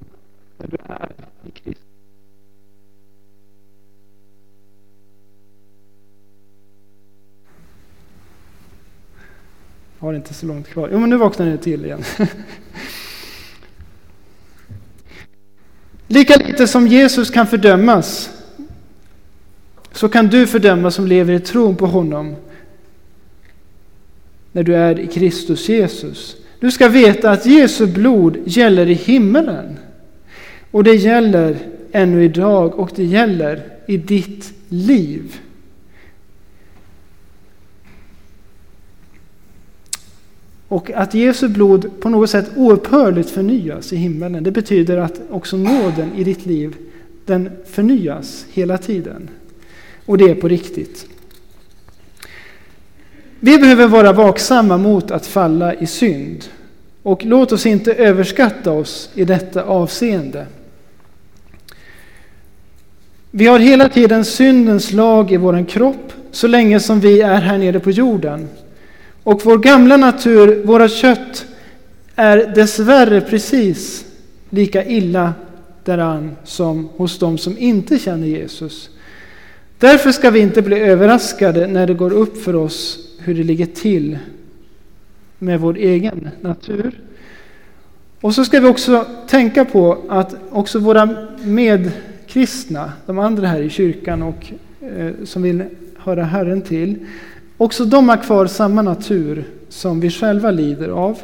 när 0.58 0.66
du 0.66 0.76
är 0.88 1.10
i 1.46 1.50
Kristus. 1.50 1.84
Jag 9.98 10.06
Har 10.06 10.14
inte 10.14 10.34
så 10.34 10.46
långt 10.46 10.68
kvar. 10.68 10.88
Jo, 10.92 10.98
men 10.98 11.10
nu 11.10 11.16
vaknar 11.16 11.46
ni 11.46 11.58
till 11.58 11.84
igen. 11.84 12.02
Lika 16.06 16.36
lite 16.36 16.66
som 16.66 16.86
Jesus 16.86 17.30
kan 17.30 17.46
fördömas 17.46 18.30
så 19.92 20.08
kan 20.08 20.26
du 20.26 20.46
fördömas 20.46 20.94
som 20.94 21.06
lever 21.06 21.32
i 21.32 21.40
tron 21.40 21.76
på 21.76 21.86
honom 21.86 22.36
när 24.52 24.62
du 24.62 24.74
är 24.74 24.98
i 25.00 25.06
Kristus 25.06 25.68
Jesus. 25.68 26.43
Du 26.64 26.70
ska 26.70 26.88
veta 26.88 27.30
att 27.30 27.46
Jesu 27.46 27.86
blod 27.86 28.38
gäller 28.44 28.86
i 28.86 28.94
himmelen. 28.94 29.78
Och 30.70 30.84
det 30.84 30.94
gäller 30.94 31.58
ännu 31.92 32.24
idag 32.24 32.78
och 32.78 32.90
det 32.96 33.04
gäller 33.04 33.62
i 33.86 33.96
ditt 33.96 34.52
liv. 34.68 35.36
Och 40.68 40.90
att 40.90 41.14
Jesu 41.14 41.48
blod 41.48 41.90
på 42.00 42.08
något 42.08 42.30
sätt 42.30 42.50
oupphörligt 42.56 43.30
förnyas 43.30 43.92
i 43.92 43.96
himmelen, 43.96 44.44
det 44.44 44.50
betyder 44.50 44.96
att 44.96 45.20
också 45.30 45.56
nåden 45.56 46.12
i 46.16 46.24
ditt 46.24 46.46
liv, 46.46 46.76
den 47.26 47.50
förnyas 47.66 48.46
hela 48.52 48.78
tiden. 48.78 49.30
Och 50.06 50.18
det 50.18 50.30
är 50.30 50.34
på 50.34 50.48
riktigt. 50.48 51.13
Vi 53.44 53.58
behöver 53.58 53.86
vara 53.86 54.12
vaksamma 54.12 54.76
mot 54.76 55.10
att 55.10 55.26
falla 55.26 55.74
i 55.74 55.86
synd. 55.86 56.44
Och 57.02 57.24
låt 57.24 57.52
oss 57.52 57.66
inte 57.66 57.94
överskatta 57.94 58.72
oss 58.72 59.10
i 59.14 59.24
detta 59.24 59.62
avseende. 59.62 60.46
Vi 63.30 63.46
har 63.46 63.58
hela 63.58 63.88
tiden 63.88 64.24
syndens 64.24 64.92
lag 64.92 65.32
i 65.32 65.36
vår 65.36 65.68
kropp 65.68 66.12
så 66.30 66.46
länge 66.46 66.80
som 66.80 67.00
vi 67.00 67.20
är 67.20 67.40
här 67.40 67.58
nere 67.58 67.80
på 67.80 67.90
jorden. 67.90 68.48
Och 69.22 69.40
vår 69.44 69.58
gamla 69.58 69.96
natur, 69.96 70.64
våra 70.64 70.88
kött, 70.88 71.46
är 72.14 72.54
dessvärre 72.54 73.20
precis 73.20 74.04
lika 74.50 74.84
illa 74.84 75.34
däran 75.84 76.36
som 76.44 76.88
hos 76.96 77.18
dem 77.18 77.38
som 77.38 77.58
inte 77.58 77.98
känner 77.98 78.26
Jesus. 78.26 78.90
Därför 79.78 80.12
ska 80.12 80.30
vi 80.30 80.40
inte 80.40 80.62
bli 80.62 80.78
överraskade 80.78 81.66
när 81.66 81.86
det 81.86 81.94
går 81.94 82.12
upp 82.12 82.42
för 82.42 82.56
oss 82.56 83.03
hur 83.24 83.34
det 83.34 83.42
ligger 83.42 83.66
till 83.66 84.18
med 85.38 85.60
vår 85.60 85.76
egen 85.76 86.28
natur. 86.40 87.00
Och 88.20 88.34
så 88.34 88.44
ska 88.44 88.60
vi 88.60 88.68
också 88.68 89.06
tänka 89.28 89.64
på 89.64 89.98
att 90.08 90.36
också 90.50 90.78
våra 90.78 91.16
medkristna, 91.44 92.92
de 93.06 93.18
andra 93.18 93.46
här 93.46 93.60
i 93.60 93.70
kyrkan 93.70 94.22
och 94.22 94.52
eh, 94.80 95.12
som 95.24 95.42
vill 95.42 95.64
höra 95.98 96.24
Herren 96.24 96.62
till, 96.62 97.06
också 97.56 97.84
de 97.84 98.08
har 98.08 98.16
kvar 98.16 98.46
samma 98.46 98.82
natur 98.82 99.44
som 99.68 100.00
vi 100.00 100.10
själva 100.10 100.50
lider 100.50 100.88
av. 100.88 101.18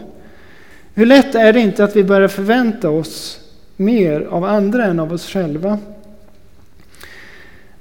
Hur 0.94 1.06
lätt 1.06 1.34
är 1.34 1.52
det 1.52 1.60
inte 1.60 1.84
att 1.84 1.96
vi 1.96 2.04
börjar 2.04 2.28
förvänta 2.28 2.90
oss 2.90 3.40
mer 3.76 4.20
av 4.20 4.44
andra 4.44 4.84
än 4.84 5.00
av 5.00 5.12
oss 5.12 5.26
själva? 5.26 5.78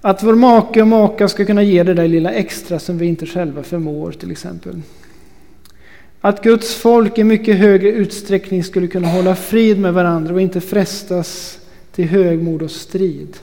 Att 0.02 0.24
vår 0.24 0.36
make 0.36 0.82
och 0.82 0.88
maka 0.88 1.28
ska 1.28 1.46
kunna 1.46 1.64
ge 1.64 1.84
det 1.84 1.94
där 1.94 2.08
lilla 2.08 2.32
extra 2.32 2.80
som 2.80 2.98
vi 2.98 3.06
inte 3.06 3.26
själva 3.26 3.64
förmår 3.64 4.12
till 4.12 4.32
exempel. 4.32 4.82
Att 6.22 6.44
Guds 6.44 6.76
folk 6.76 7.18
i 7.18 7.24
mycket 7.24 7.58
högre 7.58 7.90
utsträckning 7.90 8.64
skulle 8.64 8.88
kunna 8.88 9.08
hålla 9.08 9.36
frid 9.36 9.80
med 9.80 9.94
varandra 9.94 10.34
och 10.34 10.42
inte 10.42 10.62
frestas 10.62 11.60
till 11.92 12.06
högmod 12.06 12.62
och 12.62 12.72
strid. 12.72 13.38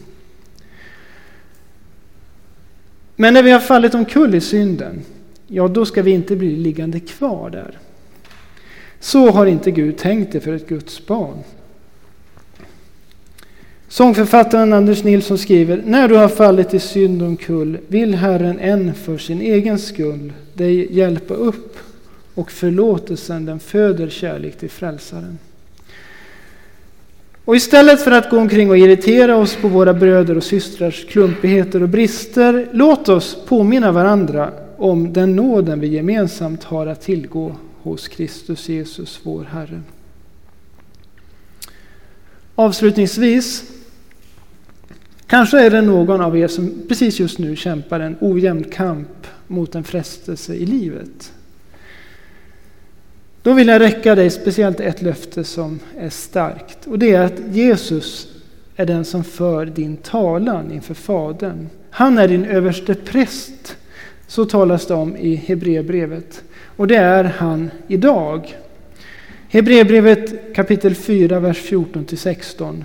Men 3.16 3.34
när 3.34 3.42
vi 3.42 3.50
har 3.50 3.60
fallit 3.60 3.94
omkull 3.94 4.34
i 4.34 4.40
synden, 4.40 5.00
ja 5.46 5.68
då 5.68 5.84
ska 5.84 6.02
vi 6.02 6.10
inte 6.10 6.36
bli 6.36 6.56
liggande 6.56 7.00
kvar 7.00 7.50
där. 7.50 7.78
Så 9.00 9.30
har 9.30 9.46
inte 9.46 9.70
Gud 9.70 9.96
tänkt 9.98 10.32
det 10.32 10.40
för 10.40 10.52
ett 10.52 10.68
Guds 10.68 11.06
barn. 11.06 11.38
Sångförfattaren 13.88 14.72
Anders 14.72 15.04
Nilsson 15.04 15.38
skriver 15.38 15.82
När 15.84 16.08
du 16.08 16.16
har 16.16 16.28
fallit 16.28 16.74
i 16.74 16.78
synd 16.78 17.22
omkull 17.22 17.78
vill 17.88 18.14
Herren 18.14 18.58
än 18.58 18.94
för 18.94 19.18
sin 19.18 19.40
egen 19.40 19.78
skull 19.78 20.32
dig 20.54 20.96
hjälpa 20.96 21.34
upp 21.34 21.78
och 22.34 22.50
förlåtelsen 22.50 23.46
den 23.46 23.60
föder 23.60 24.08
kärlek 24.08 24.58
till 24.58 24.70
frälsaren. 24.70 25.38
Och 27.44 27.56
istället 27.56 28.00
för 28.00 28.10
att 28.10 28.30
gå 28.30 28.38
omkring 28.38 28.70
och 28.70 28.78
irritera 28.78 29.36
oss 29.36 29.56
på 29.56 29.68
våra 29.68 29.94
bröder 29.94 30.36
och 30.36 30.44
systrars 30.44 31.04
klumpigheter 31.04 31.82
och 31.82 31.88
brister, 31.88 32.68
låt 32.72 33.08
oss 33.08 33.38
påminna 33.46 33.92
varandra 33.92 34.50
om 34.76 35.12
den 35.12 35.36
nåden 35.36 35.80
vi 35.80 35.86
gemensamt 35.86 36.64
har 36.64 36.86
att 36.86 37.02
tillgå 37.02 37.56
hos 37.82 38.08
Kristus 38.08 38.68
Jesus, 38.68 39.20
vår 39.22 39.44
Herre. 39.44 39.82
Avslutningsvis, 42.54 43.64
kanske 45.26 45.60
är 45.60 45.70
det 45.70 45.80
någon 45.80 46.20
av 46.20 46.38
er 46.38 46.48
som 46.48 46.82
precis 46.88 47.20
just 47.20 47.38
nu 47.38 47.56
kämpar 47.56 48.00
en 48.00 48.16
ojämn 48.20 48.64
kamp 48.64 49.26
mot 49.46 49.74
en 49.74 49.84
frestelse 49.84 50.54
i 50.54 50.66
livet. 50.66 51.32
Då 53.42 53.52
vill 53.52 53.68
jag 53.68 53.80
räcka 53.80 54.14
dig 54.14 54.30
speciellt 54.30 54.80
ett 54.80 55.02
löfte 55.02 55.44
som 55.44 55.80
är 55.98 56.08
starkt. 56.08 56.86
Och 56.86 56.98
det 56.98 57.14
är 57.14 57.20
att 57.20 57.40
Jesus 57.52 58.28
är 58.76 58.86
den 58.86 59.04
som 59.04 59.24
för 59.24 59.66
din 59.66 59.96
talan 59.96 60.72
inför 60.72 60.94
Fadern. 60.94 61.68
Han 61.90 62.18
är 62.18 62.28
din 62.28 62.44
överste 62.44 62.94
präst. 62.94 63.76
Så 64.26 64.44
talas 64.44 64.86
det 64.86 64.94
om 64.94 65.16
i 65.16 65.34
Hebreerbrevet. 65.34 66.42
Och 66.76 66.86
det 66.86 66.96
är 66.96 67.24
han 67.24 67.70
idag. 67.88 68.56
Hebreerbrevet 69.48 70.54
kapitel 70.54 70.94
4, 70.94 71.40
vers 71.40 71.62
14-16. 71.62 72.84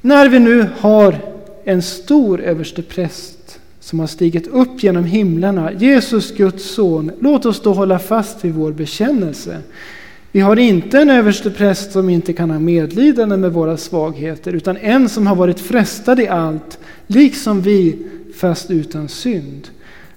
När 0.00 0.28
vi 0.28 0.38
nu 0.38 0.66
har 0.78 1.31
en 1.64 1.82
stor 1.82 2.40
överste 2.40 2.82
präst 2.82 3.60
som 3.80 4.00
har 4.00 4.06
stigit 4.06 4.46
upp 4.46 4.82
genom 4.82 5.04
himlarna, 5.04 5.72
Jesus 5.72 6.36
Guds 6.36 6.74
son, 6.74 7.12
låt 7.20 7.46
oss 7.46 7.62
då 7.62 7.72
hålla 7.72 7.98
fast 7.98 8.44
vid 8.44 8.54
vår 8.54 8.72
bekännelse. 8.72 9.58
Vi 10.32 10.40
har 10.40 10.58
inte 10.58 10.98
en 10.98 11.10
överstepräst 11.10 11.92
som 11.92 12.08
inte 12.08 12.32
kan 12.32 12.50
ha 12.50 12.58
medlidande 12.58 13.36
med 13.36 13.52
våra 13.52 13.76
svagheter, 13.76 14.52
utan 14.52 14.76
en 14.76 15.08
som 15.08 15.26
har 15.26 15.36
varit 15.36 15.60
frestad 15.60 16.20
i 16.20 16.28
allt, 16.28 16.78
liksom 17.06 17.60
vi, 17.60 17.98
fast 18.34 18.70
utan 18.70 19.08
synd. 19.08 19.68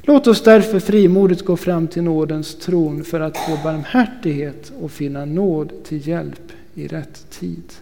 Låt 0.01 0.27
oss 0.27 0.43
därför 0.43 0.79
frimodigt 0.79 1.45
gå 1.45 1.57
fram 1.57 1.87
till 1.87 2.03
nådens 2.03 2.55
tron 2.55 3.03
för 3.03 3.19
att 3.19 3.37
få 3.37 3.57
barmhärtighet 3.63 4.71
och 4.81 4.91
finna 4.91 5.25
nåd 5.25 5.71
till 5.83 6.07
hjälp 6.07 6.51
i 6.75 6.87
rätt 6.87 7.29
tid. 7.29 7.73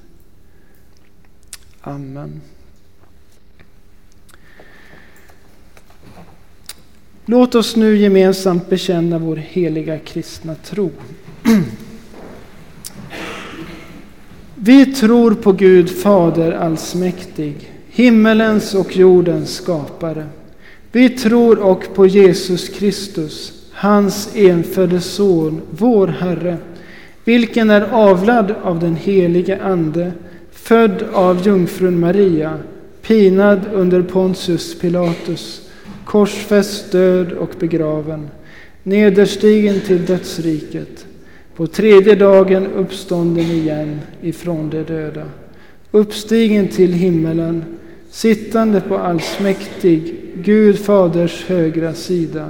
Amen. 1.81 2.41
Låt 7.25 7.55
oss 7.55 7.75
nu 7.75 7.97
gemensamt 7.97 8.69
bekänna 8.69 9.17
vår 9.17 9.35
heliga 9.35 9.99
kristna 9.99 10.55
tro. 10.55 10.91
Vi 14.55 14.85
tror 14.85 15.33
på 15.33 15.51
Gud 15.51 15.89
Fader 15.89 16.51
allsmäktig, 16.51 17.71
himmelens 17.89 18.75
och 18.75 18.97
jordens 18.97 19.55
skapare. 19.55 20.25
Vi 20.91 21.09
tror 21.09 21.59
och 21.59 21.95
på 21.95 22.05
Jesus 22.05 22.69
Kristus, 22.69 23.53
hans 23.71 24.35
enfödde 24.35 25.01
Son, 25.01 25.61
vår 25.71 26.07
Herre, 26.07 26.57
vilken 27.23 27.69
är 27.69 27.81
avlad 27.81 28.55
av 28.63 28.79
den 28.79 28.95
helige 28.95 29.61
Ande, 29.61 30.11
född 30.51 31.03
av 31.13 31.47
jungfrun 31.47 31.99
Maria, 31.99 32.57
pinad 33.01 33.59
under 33.73 34.01
Pontius 34.01 34.79
Pilatus, 34.79 35.62
korsfäst, 36.05 36.91
död 36.91 37.31
och 37.31 37.49
begraven, 37.59 38.29
nederstigen 38.83 39.79
till 39.79 40.05
dödsriket, 40.05 41.05
på 41.55 41.67
tredje 41.67 42.15
dagen 42.15 42.67
uppstånden 42.67 43.45
igen 43.45 43.99
ifrån 44.21 44.69
de 44.69 44.83
döda, 44.83 45.25
uppstigen 45.91 46.67
till 46.67 46.93
himmelen, 46.93 47.63
sittande 48.11 48.81
på 48.81 48.97
allsmäktig 48.97 50.15
Gud 50.35 50.79
Faders 50.79 51.45
högra 51.45 51.93
sida, 51.93 52.47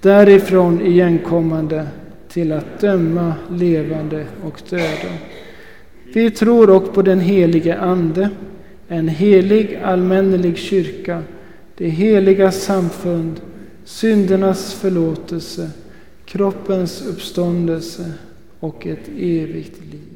därifrån 0.00 0.80
igenkommande 0.80 1.86
till 2.28 2.52
att 2.52 2.80
döma 2.80 3.34
levande 3.50 4.26
och 4.44 4.62
döda. 4.70 5.12
Vi 6.14 6.30
tror 6.30 6.70
också 6.70 6.92
på 6.92 7.02
den 7.02 7.20
helige 7.20 7.78
Ande, 7.78 8.30
en 8.88 9.08
helig 9.08 9.80
allmännelig 9.84 10.58
kyrka, 10.58 11.22
det 11.76 11.88
heliga 11.88 12.52
samfund, 12.52 13.40
syndernas 13.84 14.74
förlåtelse, 14.74 15.70
kroppens 16.24 17.02
uppståndelse 17.06 18.12
och 18.60 18.86
ett 18.86 19.08
evigt 19.08 19.80
liv. 19.80 20.11